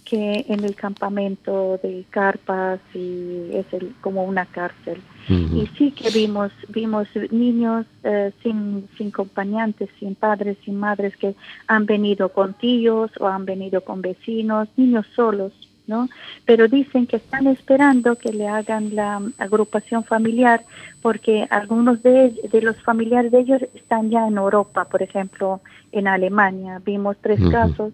[0.05, 5.01] que en el campamento de carpas y es el- como una cárcel.
[5.29, 11.35] Y sí que vimos vimos niños eh, sin sin acompañantes sin padres sin madres que
[11.67, 15.53] han venido con tíos o han venido con vecinos niños solos
[15.85, 16.09] no
[16.45, 20.65] pero dicen que están esperando que le hagan la agrupación familiar
[21.03, 25.61] porque algunos de, de los familiares de ellos están ya en Europa por ejemplo
[25.91, 26.81] en Alemania.
[26.83, 27.93] Vimos tres casos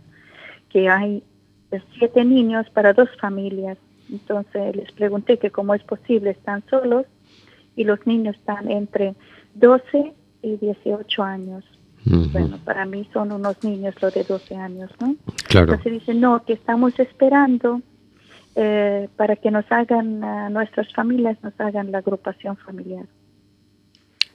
[0.70, 1.24] que hay
[1.98, 3.78] siete niños para dos familias
[4.10, 7.06] entonces les pregunté que cómo es posible están solos
[7.76, 9.16] y los niños están entre
[9.56, 11.64] 12 y 18 años.
[12.32, 15.18] Bueno, para mí son unos niños los de 12 años, ¿no?
[15.50, 15.74] Claro.
[15.74, 17.82] Entonces dicen, no, que estamos esperando
[18.56, 20.22] eh, para que nos hagan,
[20.54, 23.06] nuestras familias nos hagan la agrupación familiar.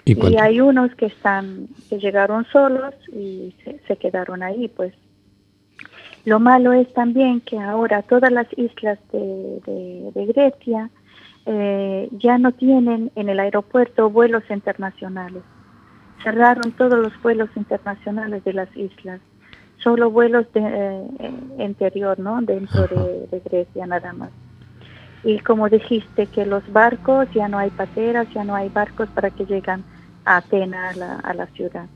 [0.05, 4.92] ¿Y hay unos que están, que llegaron solos y se, se quedaron ahí, pues.
[6.25, 10.91] Lo malo es también que ahora todas las islas de, Grecia
[11.47, 15.43] eh, ya no tienen en el aeropuerto vuelos internacionales.
[16.23, 19.21] Cerraron todos los vuelos internacionales de las islas.
[19.79, 22.41] Solo vuelos de, eh, interior, ¿no?
[22.41, 24.31] Dentro de, Grecia nada más.
[25.25, 29.31] Y como dijiste, que los barcos, ya no hay pateras, ya no hay barcos para
[29.31, 29.83] que lleguen
[30.25, 31.87] a Atenas, a la ciudad.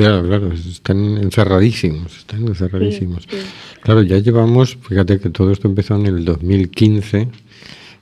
[0.00, 3.24] Claro, claro, están encerradísimos, están encerradísimos.
[3.28, 3.80] Sí, sí.
[3.82, 7.28] Claro, ya llevamos, fíjate que todo esto empezó en el 2015,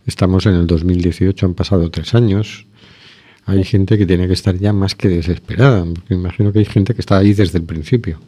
[0.06, 2.66] estamos en el 2018, han pasado tres años.
[3.46, 6.94] Hay gente que tiene que estar ya más que desesperada, porque imagino que hay gente
[6.94, 8.20] que está ahí desde el principio.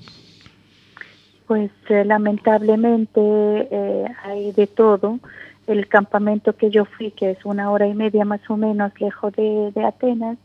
[1.47, 5.21] Pues eh, lamentablemente eh, hay de todo.
[5.69, 9.33] El campamento que yo fui, que es una hora y media más o menos lejos
[9.37, 10.39] de, de Atenas,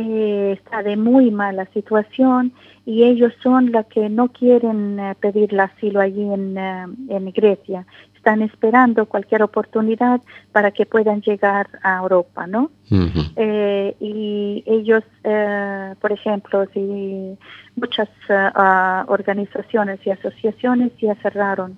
[0.00, 2.52] eh, está de muy mala situación
[2.86, 7.32] y ellos son los que no quieren eh, pedir el asilo allí en, eh, en
[7.32, 7.84] Grecia.
[8.14, 10.20] Están esperando cualquier oportunidad
[10.52, 12.70] para que puedan llegar a Europa, ¿no?
[13.36, 15.02] Eh, y ellos,
[16.00, 17.36] por ejemplo, si
[17.76, 21.76] muchas ah, organizaciones y asociaciones ya cerraron,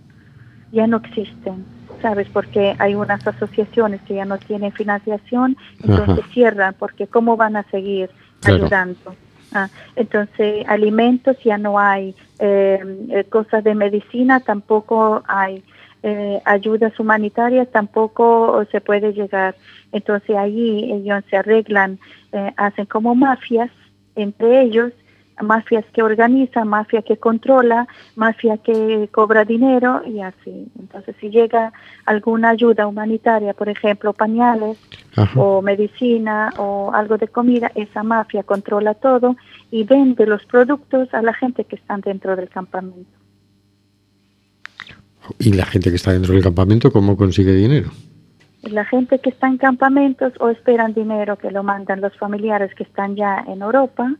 [0.72, 1.64] ya no existen,
[2.02, 2.28] ¿sabes?
[2.30, 6.28] Porque hay unas asociaciones que ya no tienen financiación, entonces Ajá.
[6.32, 8.10] cierran, porque ¿cómo van a seguir
[8.40, 8.64] Claro.
[8.64, 9.16] ayudando?
[9.52, 12.78] Ah, entonces, alimentos ya no hay, eh,
[13.10, 15.64] eh, cosas de medicina tampoco hay,
[16.02, 19.56] eh, ayudas humanitarias tampoco se puede llegar.
[19.92, 21.98] Entonces, allí ellos se arreglan,
[22.32, 23.70] eh, hacen como mafias
[24.14, 24.92] entre ellos,
[25.42, 30.68] mafias que organizan, mafia que controla, mafia que cobra dinero y así.
[30.78, 31.72] Entonces, si llega
[32.06, 34.78] alguna ayuda humanitaria, por ejemplo, pañales,
[35.16, 35.40] Ajá.
[35.40, 39.36] o medicina o algo de comida, esa mafia controla todo
[39.70, 43.10] y vende los productos a la gente que están dentro del campamento.
[45.38, 47.90] ¿Y la gente que está dentro del campamento cómo consigue dinero?
[48.62, 52.82] La gente que está en campamentos o esperan dinero que lo mandan los familiares que
[52.82, 54.14] están ya en Europa,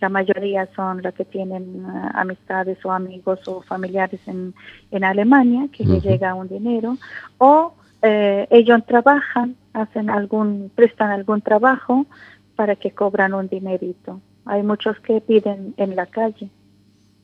[0.00, 4.54] la mayoría son los que tienen eh, amistades o amigos o familiares en,
[4.90, 6.08] en Alemania, que les Ujú.
[6.08, 6.98] llega un dinero,
[7.38, 12.06] o eh, ellos trabajan, hacen algún, prestan algún trabajo
[12.54, 14.20] para que cobran un dinerito.
[14.44, 16.48] Hay muchos que piden en la calle,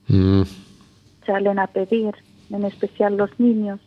[0.07, 0.43] Mm,
[1.27, 2.15] salen a pedir,
[2.51, 3.81] en especial los niños.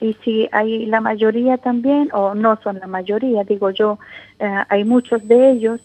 [0.00, 3.98] Y si hay la mayoría también, o no son la mayoría, digo yo,
[4.38, 5.80] eh, hay muchos de ellos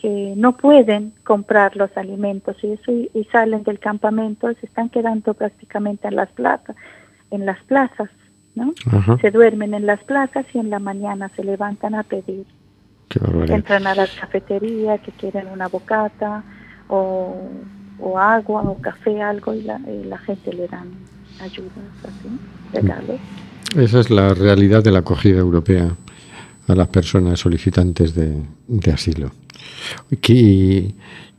[0.00, 5.34] que no pueden comprar los alimentos y, eso, y, salen del campamento, se están quedando
[5.34, 6.74] prácticamente en las plazas,
[7.30, 8.08] en las plazas,
[8.54, 8.72] ¿no?
[8.90, 9.18] Ajá.
[9.20, 12.46] Se duermen en las plazas y en la mañana se levantan a pedir.
[13.08, 13.20] Qué.
[13.48, 16.44] Entran a las cafeterías que quieren una bocata
[16.88, 17.36] o,
[17.98, 20.88] o agua o café, algo, y la, y la gente le dan
[21.40, 21.72] ayudas
[22.04, 22.28] así,
[22.72, 23.20] regalos.
[23.76, 25.90] Esa es la realidad de la acogida europea
[26.70, 28.36] a las personas solicitantes de,
[28.68, 29.30] de asilo.
[30.20, 30.94] ¿Qué-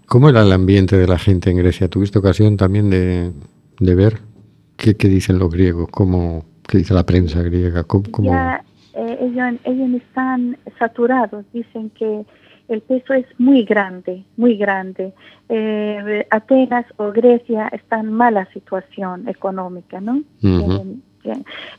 [0.05, 1.87] ¿Cómo era el ambiente de la gente en Grecia?
[1.87, 3.31] ¿Tuviste ocasión también de,
[3.79, 4.19] de ver
[4.75, 5.87] qué, qué dicen los griegos?
[5.89, 7.83] ¿Cómo, ¿Qué dice la prensa griega?
[7.85, 8.61] ¿Cómo, cómo- Ya
[8.93, 12.25] eh, ellos, ellos están saturados, dicen que
[12.67, 15.13] el peso es muy grande, muy grande.
[15.47, 20.23] Eh, Atenas o Grecia están en mala situación económica, ¿no?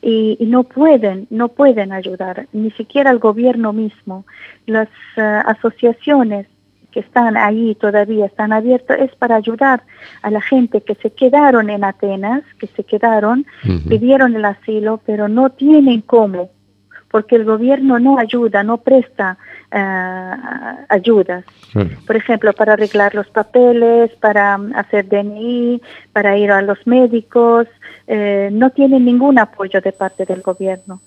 [0.01, 4.25] Y, y no pueden, no pueden ayudar, ni siquiera el gobierno mismo.
[4.65, 6.47] Las eh, asociaciones
[6.91, 9.83] que están ahí todavía están abiertas es para ayudar
[10.21, 13.45] a la gente que se quedaron en Atenas, que se quedaron,
[13.89, 16.51] pidieron el asilo, pero no tienen cómo,
[17.13, 19.37] porque el gobierno no ayuda, no presta
[19.71, 20.33] eh,
[20.89, 21.45] ayudas.
[22.07, 25.79] Por ejemplo, para arreglar los papeles, para hacer DNI,
[26.11, 27.67] para ir a los médicos,
[28.07, 31.01] eh, no tienen ningún apoyo de parte del gobierno.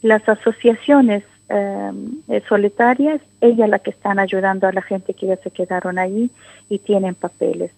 [0.00, 5.50] Las asociaciones eh, solitarias, ellas las que están ayudando a la gente que ya se
[5.50, 6.30] quedaron ahí
[6.70, 7.70] y tienen papeles.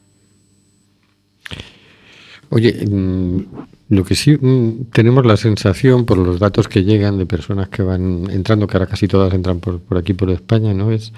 [2.54, 3.38] Oye, mm,
[3.88, 7.82] lo que sí mm, tenemos la sensación por los datos que llegan de personas que
[7.82, 10.92] van entrando, que ahora casi todas entran por, por aquí, por España, ¿no?
[10.92, 11.14] Es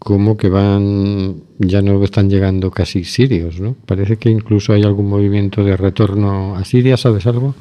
[0.00, 3.76] como que van, ya no están llegando casi sirios, ¿no?
[3.86, 7.54] Parece que incluso hay algún movimiento de retorno a Siria, ¿sabes algo?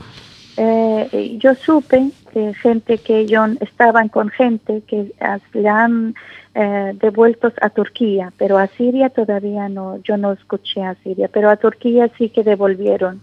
[0.58, 5.12] Eh, yo supe que gente que ellos estaban con gente que
[5.54, 6.16] le han
[6.56, 11.50] eh, devueltos a Turquía, pero a Siria todavía no, yo no escuché a Siria, pero
[11.50, 13.20] a Turquía sí que devolvieron.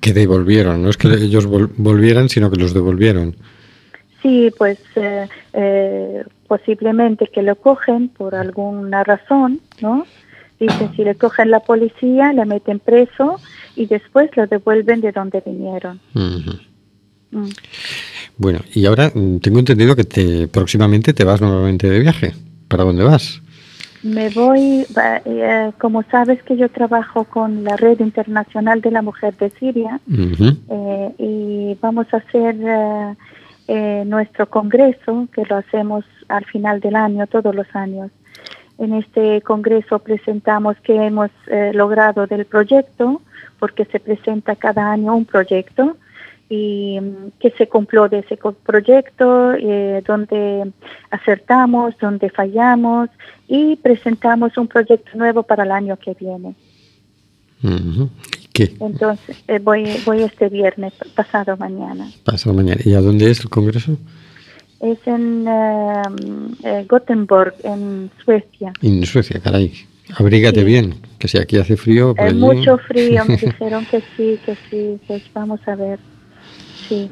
[0.00, 3.36] Que devolvieron, no es que ellos vol- volvieran, sino que los devolvieron.
[4.22, 10.06] Sí, pues eh, eh, posiblemente que lo cogen por alguna razón, ¿no?
[10.58, 13.40] Dicen, si le cogen la policía, le meten preso
[13.76, 16.00] y después lo devuelven de donde vinieron.
[17.30, 17.48] Mm.
[18.36, 22.32] Bueno, y ahora mm, tengo entendido que te, próximamente te vas nuevamente de viaje.
[22.68, 23.40] ¿Para dónde vas?
[24.02, 29.02] Me voy, va- eh, como sabes que yo trabajo con la Red Internacional de la
[29.02, 33.14] Mujer de Siria eh, y vamos a hacer eh,
[33.68, 38.10] eh, nuestro congreso, que lo hacemos al final del año, todos los años.
[38.78, 43.20] En este congreso presentamos que hemos eh, logrado del proyecto,
[43.58, 45.98] porque se presenta cada año un proyecto
[46.52, 46.98] y
[47.38, 48.36] que se cumplió de ese
[48.66, 50.72] proyecto, eh, donde
[51.10, 53.08] acertamos, donde fallamos
[53.46, 56.54] y presentamos un proyecto nuevo para el año que viene.
[57.62, 58.10] Ujú.
[58.42, 58.74] ¿Y qué?
[58.80, 62.10] Entonces, eh, voy, voy este viernes, pasado mañana.
[62.24, 62.80] Pasado mañana.
[62.84, 63.96] ¿Y a dónde es el congreso?
[64.80, 68.72] Es en eh, Gothenburg, en Suecia.
[68.82, 69.72] En Suecia, caray.
[70.16, 70.64] Abrígate Sí.
[70.66, 74.56] bien, que si aquí hace frío, Eh, allí- mucho frío, me dijeron que sí, que
[74.68, 76.00] sí, pues vamos a ver.
[76.90, 77.08] Sí.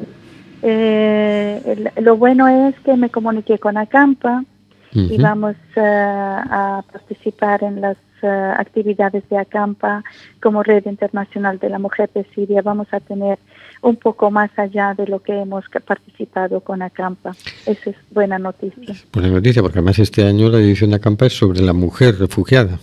[0.62, 4.44] Eh, lo bueno es que me comuniqué con Acampa
[4.92, 10.02] y vamos eh, a participar en las eh, actividades de Acampa
[10.42, 12.60] como Red Internacional de la Mujer de Siria.
[12.62, 13.38] Vamos a tener
[13.82, 17.36] un poco más allá de lo que hemos participado con Acampa.
[17.64, 18.96] Esa es buena noticia.
[19.12, 22.80] Buena noticia, porque además este año la edición de Acampa es sobre la mujer refugiada.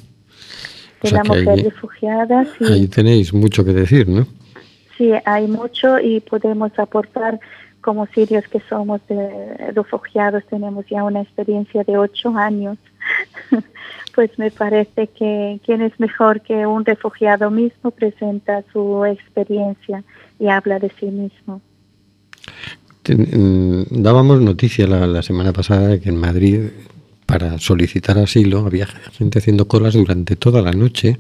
[1.01, 2.63] O De sea la mujer ahí, refugiada, sí.
[2.71, 4.25] ahí tenéis mucho que decir, ¿no?
[4.97, 7.39] Sí, hay mucho y podemos aportar
[7.81, 12.77] como sirios que somos de refugiados, tenemos ya una experiencia de ocho años.
[14.15, 20.03] pues me parece que quién es mejor que un refugiado mismo presenta su experiencia
[20.39, 21.61] y habla de sí mismo.
[23.07, 26.61] Mm, dábamos noticia la, la semana pasada de que en Madrid,
[27.27, 31.19] para solicitar asilo, había gente haciendo colas durante toda la noche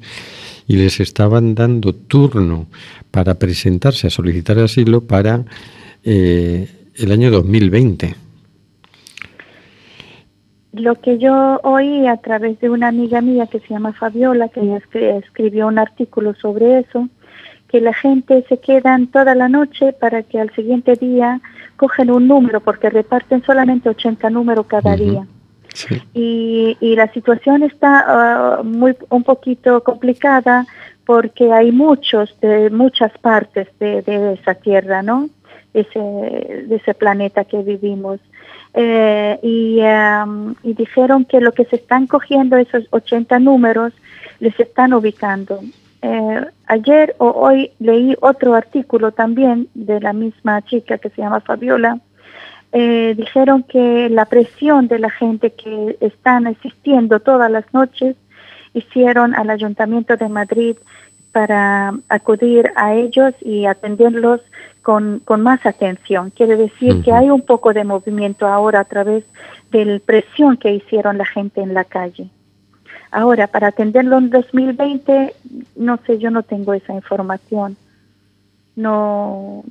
[0.67, 2.67] y les estaban dando turno
[3.15, 5.45] para presentarse a solicitar asilo para
[6.03, 8.13] eh, el año 2020.
[10.73, 14.81] Lo que yo oí a través de una amiga mía que se llama Fabiola, que
[15.17, 17.07] escribió un artículo sobre eso,
[17.69, 21.39] que la gente se quedan toda la noche para que al siguiente día
[21.77, 25.25] cogen un número, porque reparten solamente 80 números cada día.
[25.73, 26.01] Sí.
[26.13, 30.67] Y, y la situación está ah, muy un poquito complicada
[31.05, 35.29] porque hay muchos de muchas partes de, esa tierra, ¿no?
[35.73, 38.19] Ese, de ese planeta que vivimos.
[38.73, 43.93] Eh, y, dijeron que lo que se están cogiendo esos 80 números
[44.39, 45.61] les están ubicando.
[46.01, 51.39] Eh, ayer o hoy leí otro artículo también de la misma chica que se llama
[51.39, 51.99] Fabiola,
[52.73, 58.17] eh, dijeron que la presión de la gente que están asistiendo todas las noches
[58.75, 60.77] hicieron al Ayuntamiento de Madrid
[61.31, 64.41] para acudir a ellos y atenderlos
[64.83, 66.29] con, con más atención.
[66.29, 69.23] Quiere decir que hay un poco de movimiento ahora a través
[69.71, 72.29] de la presión que hicieron la gente en la calle.
[73.11, 75.33] Ahora, para atenderlo en 2020,
[75.77, 77.77] no sé, yo no tengo esa información.
[78.75, 79.63] No,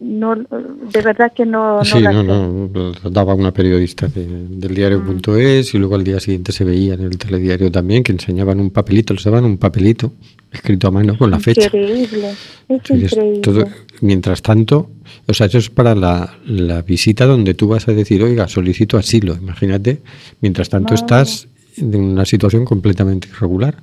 [0.00, 5.74] no, de verdad que no, no Sí, no, no, daba una periodista de- del diario.es
[5.74, 9.12] y luego al día siguiente se veía en el telediario también que enseñaban un papelito,
[9.14, 10.12] les daban un papelito
[10.50, 11.66] escrito a mano con la fecha.
[11.66, 12.30] Increíble,
[12.68, 13.40] es Sí, es increíble.
[13.40, 13.64] todo-
[14.00, 14.90] mientras tanto,
[15.26, 18.96] o sea, eso es para la, la visita donde tú vas a decir, oiga, solicito
[18.96, 19.34] asilo.
[19.36, 20.00] Imagínate,
[20.40, 21.46] mientras tanto estás
[21.76, 23.76] en una situación completamente irregular.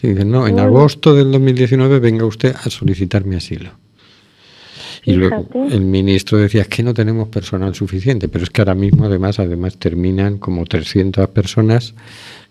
[0.00, 3.70] Sí, dicen, no, en agosto del 2019 venga usted a solicitar mi asilo.
[5.04, 8.74] Y luego el ministro decía, es que no tenemos personal suficiente, pero es que ahora
[8.74, 11.94] mismo además, además terminan como 300 personas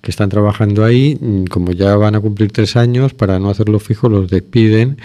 [0.01, 3.79] que están trabajando ahí, mm, como ya van a cumplir tres años, para no hacerlo
[3.79, 4.97] fijo los despiden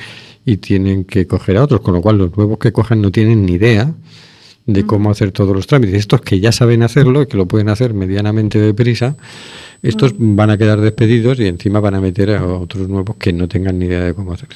[0.45, 3.47] y tienen que coger a otros, con lo cual los nuevos que cojan no tienen
[3.47, 3.95] ni idea
[4.67, 5.95] de cómo hacer todos los trámites.
[5.95, 9.17] Estos que ya saben hacerlo y que lo pueden hacer medianamente deprisa,
[9.83, 13.47] estos van a quedar despedidos y encima van a meter a otros nuevos que no
[13.47, 14.49] tengan ni idea de cómo hacer.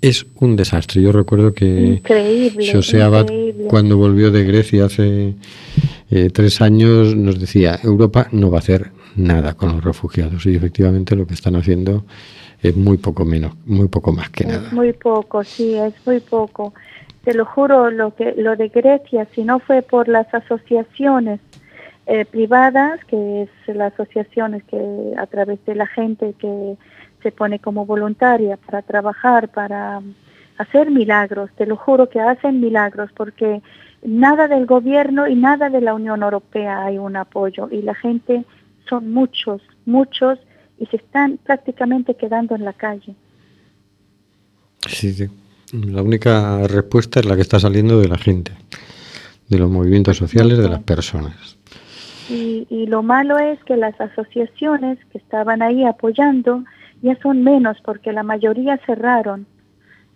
[0.00, 1.02] Es un desastre.
[1.02, 3.64] Yo recuerdo que Increíble, José Abad, increíble.
[3.68, 5.34] cuando volvió de Grecia hace
[6.10, 10.46] eh, tres años, nos decía, Europa no va a hacer nada con los refugiados.
[10.46, 12.04] Y efectivamente lo que están haciendo
[12.62, 14.70] es muy poco menos, muy poco más que nada.
[14.72, 16.72] Muy poco, sí, es muy poco.
[17.24, 21.40] Te lo juro, lo que lo de Grecia, si no fue por las asociaciones
[22.06, 26.76] eh, privadas, que es las asociaciones que a través de la gente que
[27.22, 30.02] se pone como voluntaria para trabajar, para
[30.58, 33.62] hacer milagros, te lo juro que hacen milagros, porque
[34.02, 38.44] nada del gobierno y nada de la Unión Europea hay un apoyo y la gente
[38.88, 40.40] son muchos, muchos
[40.78, 43.14] y se están prácticamente quedando en la calle.
[44.88, 45.28] Sí, sí.
[45.72, 48.52] La única respuesta es la que está saliendo de la gente,
[49.48, 51.56] de los movimientos sociales, de las personas.
[52.28, 56.64] Y, y lo malo es que las asociaciones que estaban ahí apoyando
[57.00, 59.46] ya son menos porque la mayoría cerraron.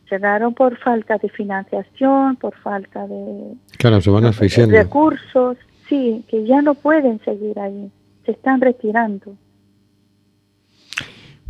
[0.09, 5.57] Cerraron por falta de financiación, por falta de, Claro, se van de recursos,
[5.89, 7.91] sí, que ya no pueden seguir ahí,
[8.25, 9.35] se están retirando.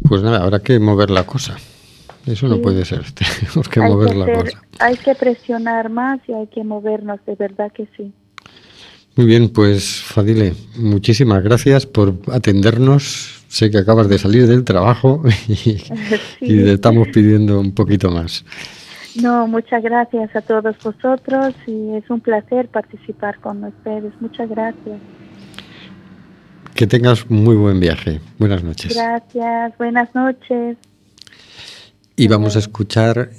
[0.08, 1.56] Pues nada, habrá que mover la cosa.
[2.26, 2.60] Eso no Sí.
[2.62, 3.02] puede ser.
[3.12, 4.62] Tenemos que hay, mover que la hacer- cosa.
[4.80, 8.12] hay que presionar más y hay que movernos, de verdad que sí.
[9.16, 15.22] Muy bien, pues Fadile, muchísimas gracias por atendernos sé que acabas de salir del trabajo
[15.48, 15.78] y,
[16.40, 18.44] y te estamos pidiendo un poquito más.
[19.22, 24.12] No, muchas gracias a todos vosotros y es un placer participar con ustedes.
[24.20, 24.98] Muchas gracias.
[26.74, 28.20] Que tengas muy buen viaje.
[28.38, 28.94] Buenas noches.
[28.94, 30.76] Gracias, buenas noches.
[32.18, 33.30] Y vamos a escuchar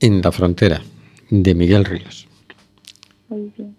[0.00, 0.80] En la frontera
[1.28, 2.26] de Miguel Ríos.
[3.28, 3.76] Muy bien.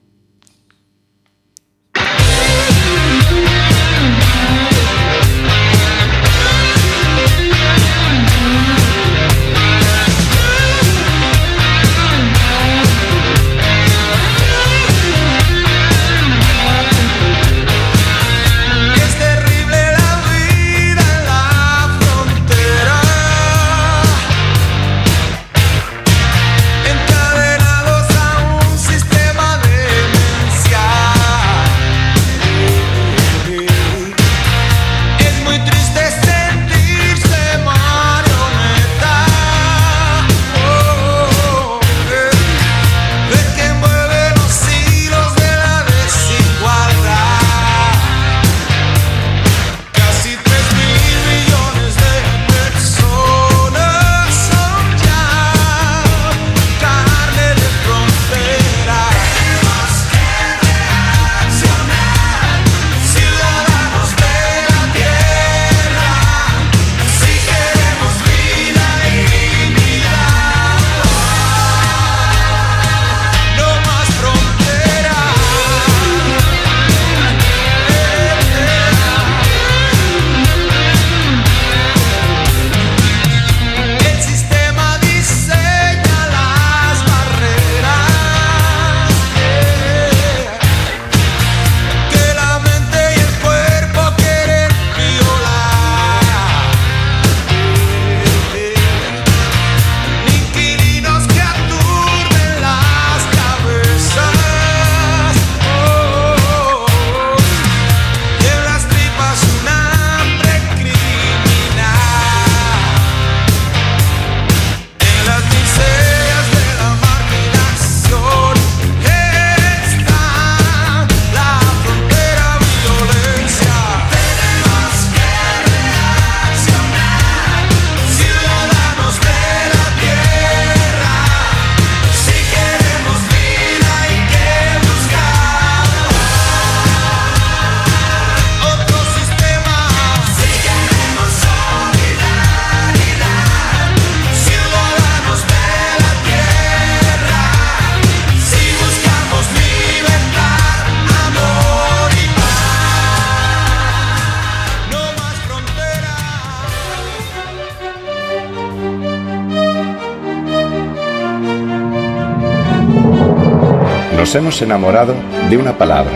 [164.36, 165.16] Hemos enamorado
[165.50, 166.12] de una palabra,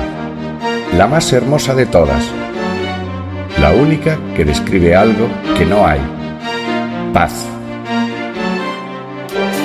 [0.98, 2.22] la más hermosa de todas,
[3.62, 6.02] la única que describe algo que no hay,
[7.14, 7.32] paz.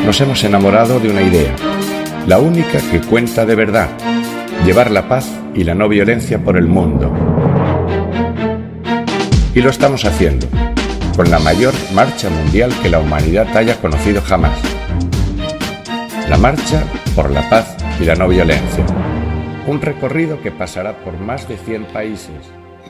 [0.07, 1.53] Nos hemos enamorado de una idea,
[2.29, 3.89] la única que cuenta de verdad,
[4.65, 7.13] llevar la paz y la no violencia por el mundo.
[9.53, 10.47] Y lo estamos haciendo,
[11.17, 14.57] con la mayor marcha mundial que la humanidad haya conocido jamás.
[16.29, 16.85] La marcha
[17.17, 18.85] por la paz y la no violencia.
[19.67, 22.35] Un recorrido que pasará por más de 100 países.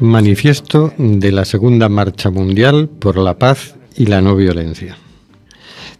[0.01, 4.97] Manifiesto de la Segunda Marcha Mundial por la Paz y la No Violencia.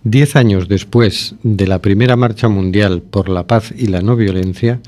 [0.03, 4.81] Diez años después de la primera Marcha Mundial por la Paz y la No Violencia,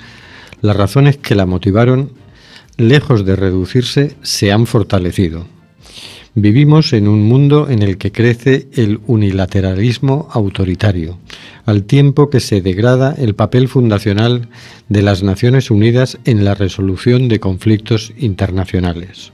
[0.61, 2.13] las razones que la motivaron,
[2.77, 5.47] lejos de reducirse, se han fortalecido.
[6.35, 11.19] Vivimos en un mundo en el que crece el unilateralismo autoritario,
[11.65, 14.49] al tiempo que se degrada el papel fundacional
[14.89, 19.33] de las Naciones Unidas en la resolución de conflictos internacionales.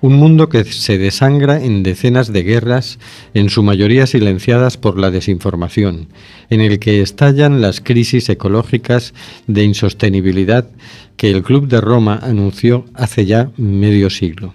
[0.00, 2.98] Un mundo que se desangra en decenas de guerras,
[3.34, 6.08] en su mayoría silenciadas por la desinformación,
[6.50, 9.14] en el que estallan las crisis ecológicas
[9.46, 10.68] de insostenibilidad
[11.16, 14.54] que el Club de Roma anunció hace ya medio siglo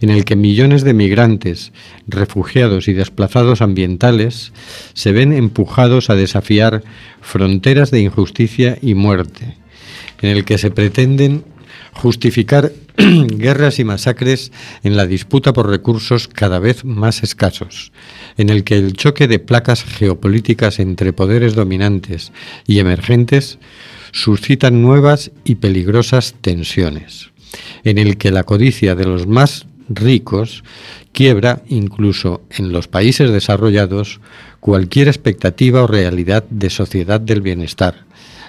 [0.00, 1.72] en el que millones de migrantes,
[2.06, 4.52] refugiados y desplazados ambientales
[4.94, 6.82] se ven empujados a desafiar
[7.20, 9.56] fronteras de injusticia y muerte,
[10.22, 11.44] en el que se pretenden
[11.92, 14.52] justificar guerras y masacres
[14.82, 17.92] en la disputa por recursos cada vez más escasos,
[18.36, 22.32] en el que el choque de placas geopolíticas entre poderes dominantes
[22.66, 23.58] y emergentes
[24.12, 27.30] suscitan nuevas y peligrosas tensiones,
[27.84, 30.64] en el que la codicia de los más ricos,
[31.12, 34.20] quiebra incluso en los países desarrollados
[34.60, 38.04] cualquier expectativa o realidad de sociedad del bienestar,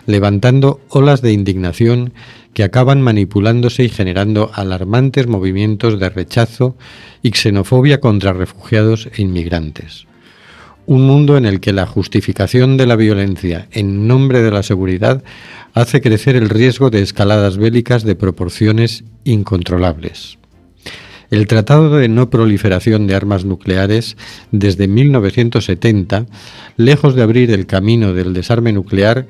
[0.06, 2.14] levantando olas de indignación
[2.54, 6.76] que acaban manipulándose y generando alarmantes movimientos de rechazo
[7.22, 10.08] y xenofobia contra refugiados e inmigrantes.
[10.86, 15.24] Un mundo en el que la justificación de la violencia en nombre de la seguridad
[15.74, 20.38] hace crecer el riesgo de escaladas bélicas de proporciones incontrolables.
[21.32, 24.18] El Tratado de No Proliferación de Armas Nucleares
[24.52, 26.26] desde 1970,
[26.76, 29.28] lejos de abrir el camino del desarme nuclear,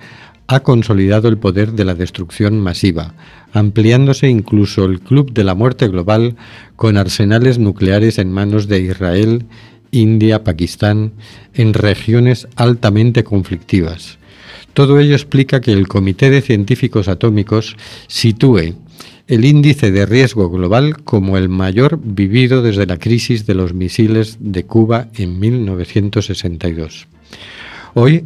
[0.47, 3.13] ha consolidado el poder de la destrucción masiva,
[3.53, 6.37] ampliándose incluso el Club de la Muerte Global
[6.75, 9.45] con arsenales nucleares en manos de Israel,
[9.91, 11.13] India, Pakistán,
[11.53, 14.17] en regiones altamente conflictivas.
[14.73, 17.75] Todo ello explica que el Comité de Científicos Atómicos
[18.07, 18.75] sitúe
[19.27, 24.37] el índice de riesgo global como el mayor vivido desde la crisis de los misiles
[24.39, 27.07] de Cuba en 1962.
[27.93, 28.25] Hoy,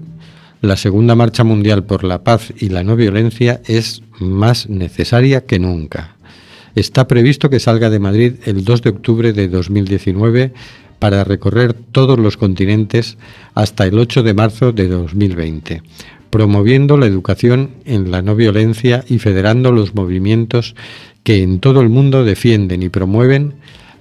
[0.61, 5.59] la Segunda Marcha Mundial por la Paz y la No Violencia es más necesaria que
[5.59, 6.15] nunca.
[6.73, 10.53] Está previsto que salga de Madrid el 2 de octubre de 2019
[10.99, 13.17] para recorrer todos los continentes
[13.55, 15.83] hasta el 8 de marzo de 2020,
[16.34, 20.73] promoviendo la educación en la no violencia y federando los movimientos
[21.21, 23.53] que en todo el mundo defienden y promueven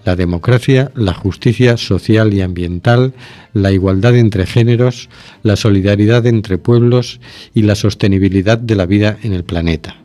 [0.07, 3.13] la democracia, la justicia social y ambiental,
[3.53, 5.11] la igualdad entre géneros,
[5.43, 7.21] la solidaridad entre pueblos
[7.53, 9.97] y la sostenibilidad de la vida en el planeta.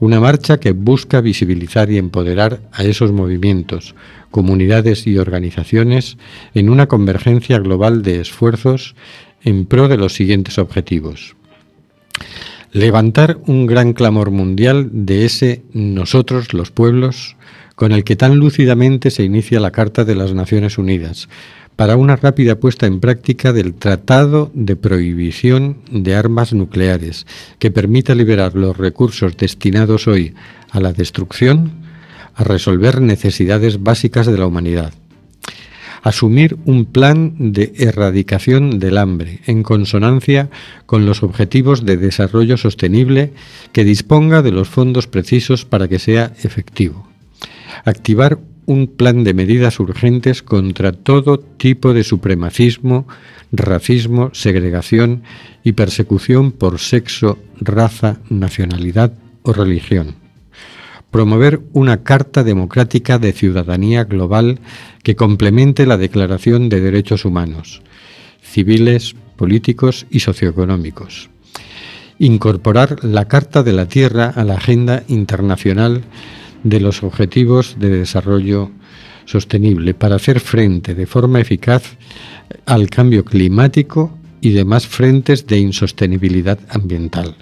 [0.00, 3.94] Una marcha que busca visibilizar y empoderar a esos movimientos,
[4.32, 6.16] comunidades y organizaciones
[6.54, 8.96] en una convergencia global de esfuerzos
[9.44, 11.36] en pro de los siguientes objetivos.
[12.72, 17.36] Levantar un gran clamor mundial de ese nosotros los pueblos
[17.74, 21.28] con el que tan lúcidamente se inicia la Carta de las Naciones Unidas,
[21.76, 27.26] para una rápida puesta en práctica del Tratado de Prohibición de Armas Nucleares,
[27.58, 30.34] que permita liberar los recursos destinados hoy
[30.70, 31.72] a la destrucción
[32.34, 34.94] a resolver necesidades básicas de la humanidad.
[36.02, 40.50] Asumir un plan de erradicación del hambre en consonancia
[40.84, 43.32] con los objetivos de desarrollo sostenible
[43.72, 47.08] que disponga de los fondos precisos para que sea efectivo.
[47.84, 53.06] Activar un plan de medidas urgentes contra todo tipo de supremacismo,
[53.52, 55.22] racismo, segregación
[55.62, 60.21] y persecución por sexo, raza, nacionalidad o religión
[61.12, 64.58] promover una Carta Democrática de Ciudadanía Global
[65.04, 67.82] que complemente la Declaración de Derechos Humanos,
[68.42, 71.28] civiles, políticos y socioeconómicos.
[72.18, 76.02] Incorporar la Carta de la Tierra a la Agenda Internacional
[76.64, 78.70] de los Objetivos de Desarrollo
[79.26, 81.82] Sostenible para hacer frente de forma eficaz
[82.64, 87.36] al cambio climático y demás frentes de insostenibilidad ambiental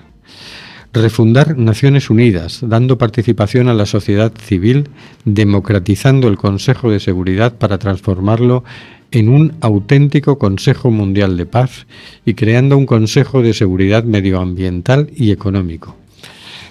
[0.93, 4.89] refundar Naciones Unidas, dando participación a la sociedad civil,
[5.25, 8.65] democratizando el Consejo de Seguridad para transformarlo
[9.13, 11.87] en un auténtico Consejo Mundial de Paz
[12.25, 15.97] y creando un Consejo de Seguridad Medioambiental y Económico,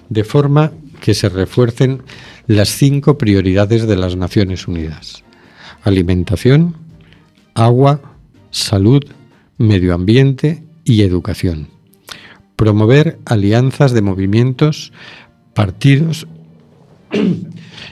[0.10, 2.02] de forma que se refuercen
[2.48, 5.24] las cinco prioridades de las Naciones Unidas.
[5.84, 6.76] Alimentación,
[7.54, 8.02] agua,
[8.52, 9.04] salud,
[9.58, 11.79] medio ambiente y educación
[12.60, 14.92] promover alianzas de movimientos,
[15.54, 16.28] partidos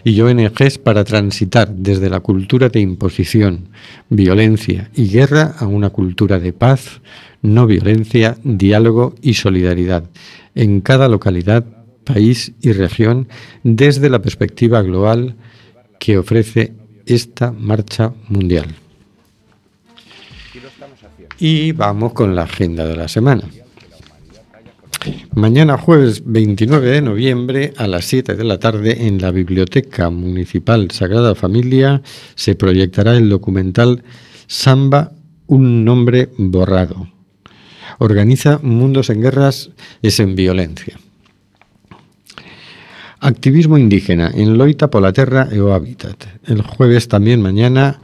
[0.04, 3.70] y ONGs para transitar desde la cultura de imposición,
[4.10, 7.00] violencia y guerra a una cultura de paz,
[7.42, 10.10] no violencia, diálogo y solidaridad
[10.54, 11.64] en cada localidad,
[12.04, 13.30] país y región
[13.64, 15.38] desde la perspectiva global
[15.98, 16.74] que ofrece
[17.06, 18.76] esta marcha mundial.
[21.40, 23.46] Y vamos con la agenda de la semana.
[25.38, 30.90] Mañana jueves 29 de noviembre a las 7 de la tarde en la Biblioteca Municipal
[30.90, 32.02] Sagrada Familia
[32.34, 34.04] se proyectará el documental
[34.48, 35.12] Samba,
[35.46, 37.08] un nombre borrado.
[38.00, 39.70] Organiza Mundos en Guerras
[40.02, 41.00] es en Violencia.
[43.20, 46.26] Activismo indígena en Loita Polaterra e o Hábitat.
[46.48, 48.02] El jueves también mañana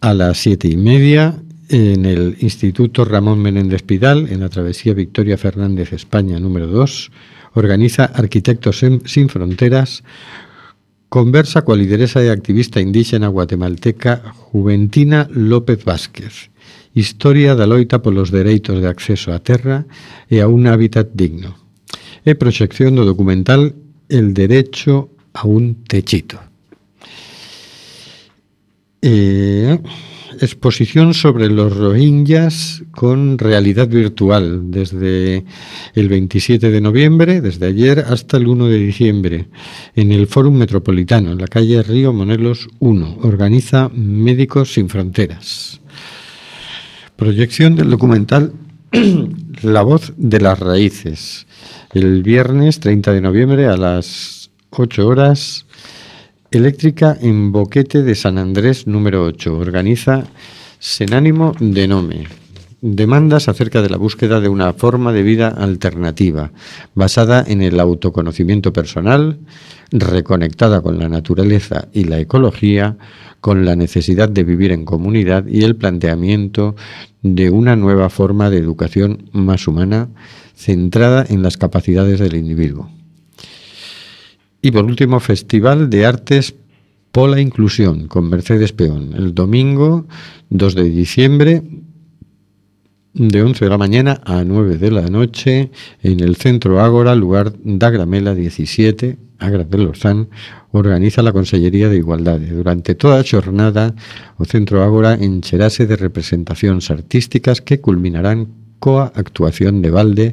[0.00, 1.34] a las siete y media
[1.70, 7.12] en el Instituto Ramón Menéndez Pidal, en la Travesía Victoria Fernández, España, número 2,
[7.54, 10.02] organiza Arquitectos Sin Fronteras,
[11.08, 16.50] conversa con la lideresa y activista indígena guatemalteca Juventina López Vázquez,
[16.92, 19.86] historia da loita polos dereitos de acceso á terra
[20.26, 21.54] e a un hábitat digno,
[22.26, 23.78] e proxección do documental
[24.10, 26.42] El derecho a un techito.
[29.02, 29.78] Eh,
[30.40, 35.44] exposición sobre los Rohingyas con realidad virtual desde
[35.94, 39.48] el 27 de noviembre, desde ayer hasta el 1 de diciembre,
[39.94, 43.18] en el Fórum Metropolitano, en la calle Río Monelos 1.
[43.22, 45.80] Organiza Médicos Sin Fronteras.
[47.16, 48.52] Proyección del documental
[49.62, 51.46] La voz de las raíces.
[51.92, 55.66] El viernes 30 de noviembre a las 8 horas
[56.52, 59.56] Eléctrica en Boquete de San Andrés número 8.
[59.56, 60.24] Organiza
[60.80, 62.24] Senánimo de Nome.
[62.80, 66.50] Demandas acerca de la búsqueda de una forma de vida alternativa,
[66.92, 69.38] basada en el autoconocimiento personal,
[69.92, 72.96] reconectada con la naturaleza y la ecología,
[73.40, 76.74] con la necesidad de vivir en comunidad y el planteamiento
[77.22, 80.08] de una nueva forma de educación más humana,
[80.56, 82.90] centrada en las capacidades del individuo.
[84.62, 86.54] Y por último, Festival de Artes
[87.12, 90.06] Pola Inclusión con Mercedes Peón, el domingo
[90.50, 91.62] 2 de diciembre
[93.14, 95.70] de 11 de la mañana a 9 de la noche
[96.02, 100.28] en el Centro Ágora, lugar da Gramela 17, Agra de Lozán,
[100.70, 102.38] organiza la Consellería de Igualdad.
[102.38, 103.96] Durante toda a xornada,
[104.38, 110.26] o Centro Ágora encherase de representacións artísticas que culminarán coa actuación de balde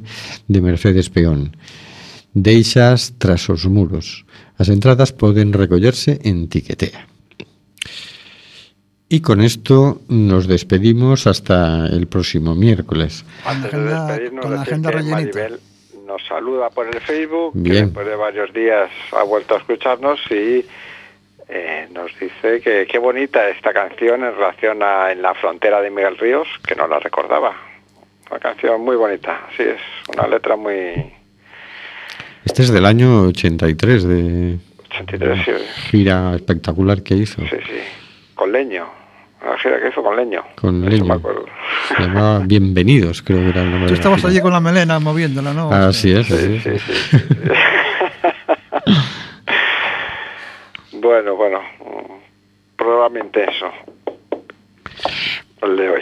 [0.45, 1.57] de Mercedes Peón.
[2.37, 4.29] Deixas tras os muros.
[4.61, 7.09] As entradas poden recollerse en Tiquetea.
[9.09, 13.25] Y con esto nos despedimos hasta el próximo miércoles.
[13.43, 15.01] Antes de despedirnos, con la agenda que.
[15.01, 15.59] Maribel
[16.05, 17.85] nos saluda por el Facebook, que Bien.
[17.85, 20.63] después de varios días ha vuelto a escucharnos y
[21.49, 25.89] eh, nos dice que qué bonita esta canción en relación a En la frontera de
[25.89, 27.57] Miguel Ríos, que no la recordaba.
[28.29, 29.81] Una canción muy bonita, sí, es
[30.13, 31.16] una letra muy...
[32.47, 34.57] Este es del año 83, de
[34.89, 35.51] 83, sí,
[35.91, 37.41] gira espectacular que hizo.
[37.41, 37.79] sí, sí,
[38.35, 38.85] con leño,
[39.45, 40.41] la gira que hizo con leño.
[40.55, 41.05] Con Eso leño.
[41.05, 41.45] me acuerdo.
[41.89, 45.53] Se llamaba Bienvenidos, creo que era el nombre Tú estabas allí con la melena moviéndola,
[45.53, 45.69] ¿no?
[45.71, 46.81] Así es, Sí, así sí, es.
[46.81, 47.25] sí, sí, sí.
[51.01, 51.59] bueno, bueno,
[52.77, 53.69] probablemente eso.
[55.63, 56.01] El de hoy.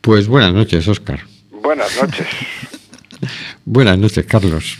[0.00, 1.18] Pues buenas noches, Óscar.
[1.50, 2.28] Buenas noches.
[3.64, 4.78] Buenas noches, Carlos.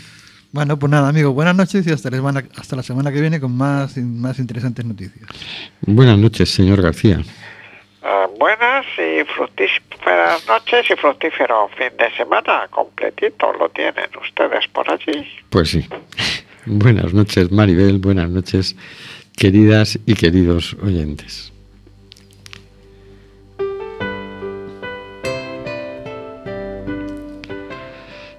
[0.55, 3.41] Bueno, pues nada, amigos, buenas noches y hasta la semana, hasta la semana que viene
[3.41, 5.29] con más, más interesantes noticias.
[5.81, 7.19] Buenas noches, señor García.
[8.05, 14.89] Ah, buenas y fructíferas noches y fructífero fin de semana completito lo tienen ustedes por
[14.89, 15.27] allí.
[15.51, 15.89] Pues sí.
[16.67, 17.99] Buenas noches, Maribel.
[17.99, 18.77] Buenas noches,
[19.37, 21.54] queridas y queridos oyentes.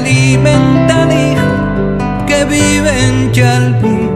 [0.00, 4.10] Alimenta al hijo que vive en Chalpín.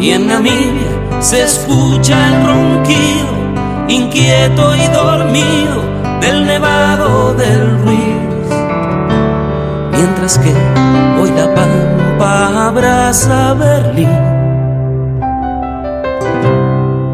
[0.00, 3.38] Y en Namibia se escucha el ronquido
[3.88, 5.82] inquieto y dormido
[6.20, 8.48] del nevado del Ruiz.
[9.92, 10.52] Mientras que
[11.20, 14.18] hoy la pampa abraza Berlín.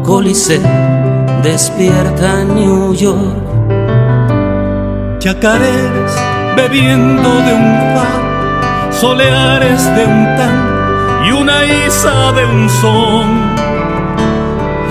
[0.03, 0.61] Coliseo
[1.43, 3.45] despierta New York.
[5.19, 10.75] Chacareras bebiendo de un far, soleares de un tan
[11.25, 13.55] y una isa de un son.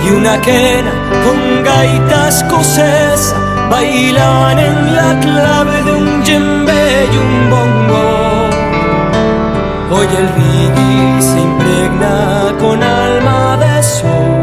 [0.04, 0.92] y una quena
[1.24, 3.36] con gaita escocesa
[3.70, 8.06] bailan en la clave de un djembe y un bongo.
[9.94, 14.34] Hoy el reggae se impregna con alma de sol,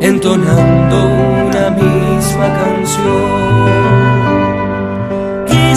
[0.00, 0.96] entonando
[1.48, 3.85] una misma canción.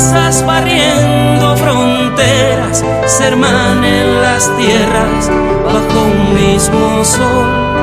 [0.10, 5.30] Quizás barriendo fronteras, se hermanen las tierras
[5.64, 7.78] bajo un mismo sol.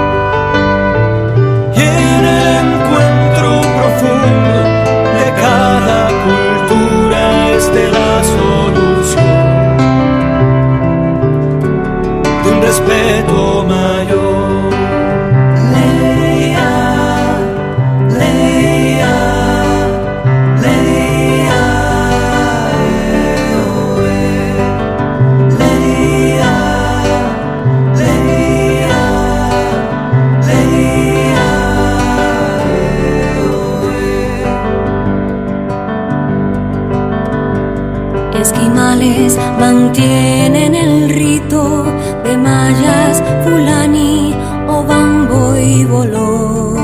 [39.96, 41.84] Mantienen el rito
[42.22, 44.34] de mayas, fulani,
[44.68, 46.74] obambo y boló.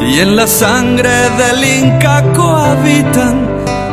[0.00, 3.46] Y en la sangre del Inca cohabitan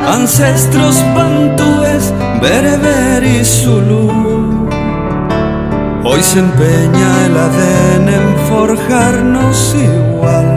[0.07, 4.67] ancestros bantúes, bereber y zulú.
[6.03, 10.47] Hoy se empeña el ADN en forjarnos igual.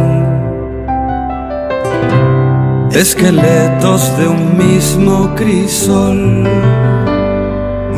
[2.90, 7.03] Esqueletos de un mismo crisol.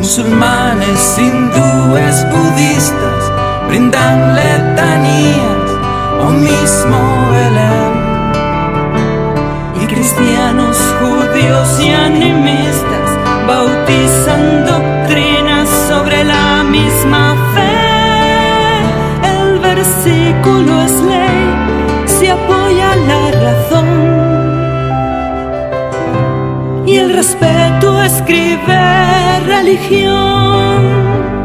[0.07, 3.23] Musulmanes, hindúes, budistas
[3.67, 5.69] brindan letanías
[6.21, 6.99] o mismo
[7.33, 7.93] Belén.
[9.83, 18.85] Y cristianos, judíos y animistas bautizan doctrinas sobre la misma fe.
[19.41, 21.47] El versículo es ley,
[22.07, 23.89] se apoya la razón.
[26.87, 31.36] Y el respeto escribe religión.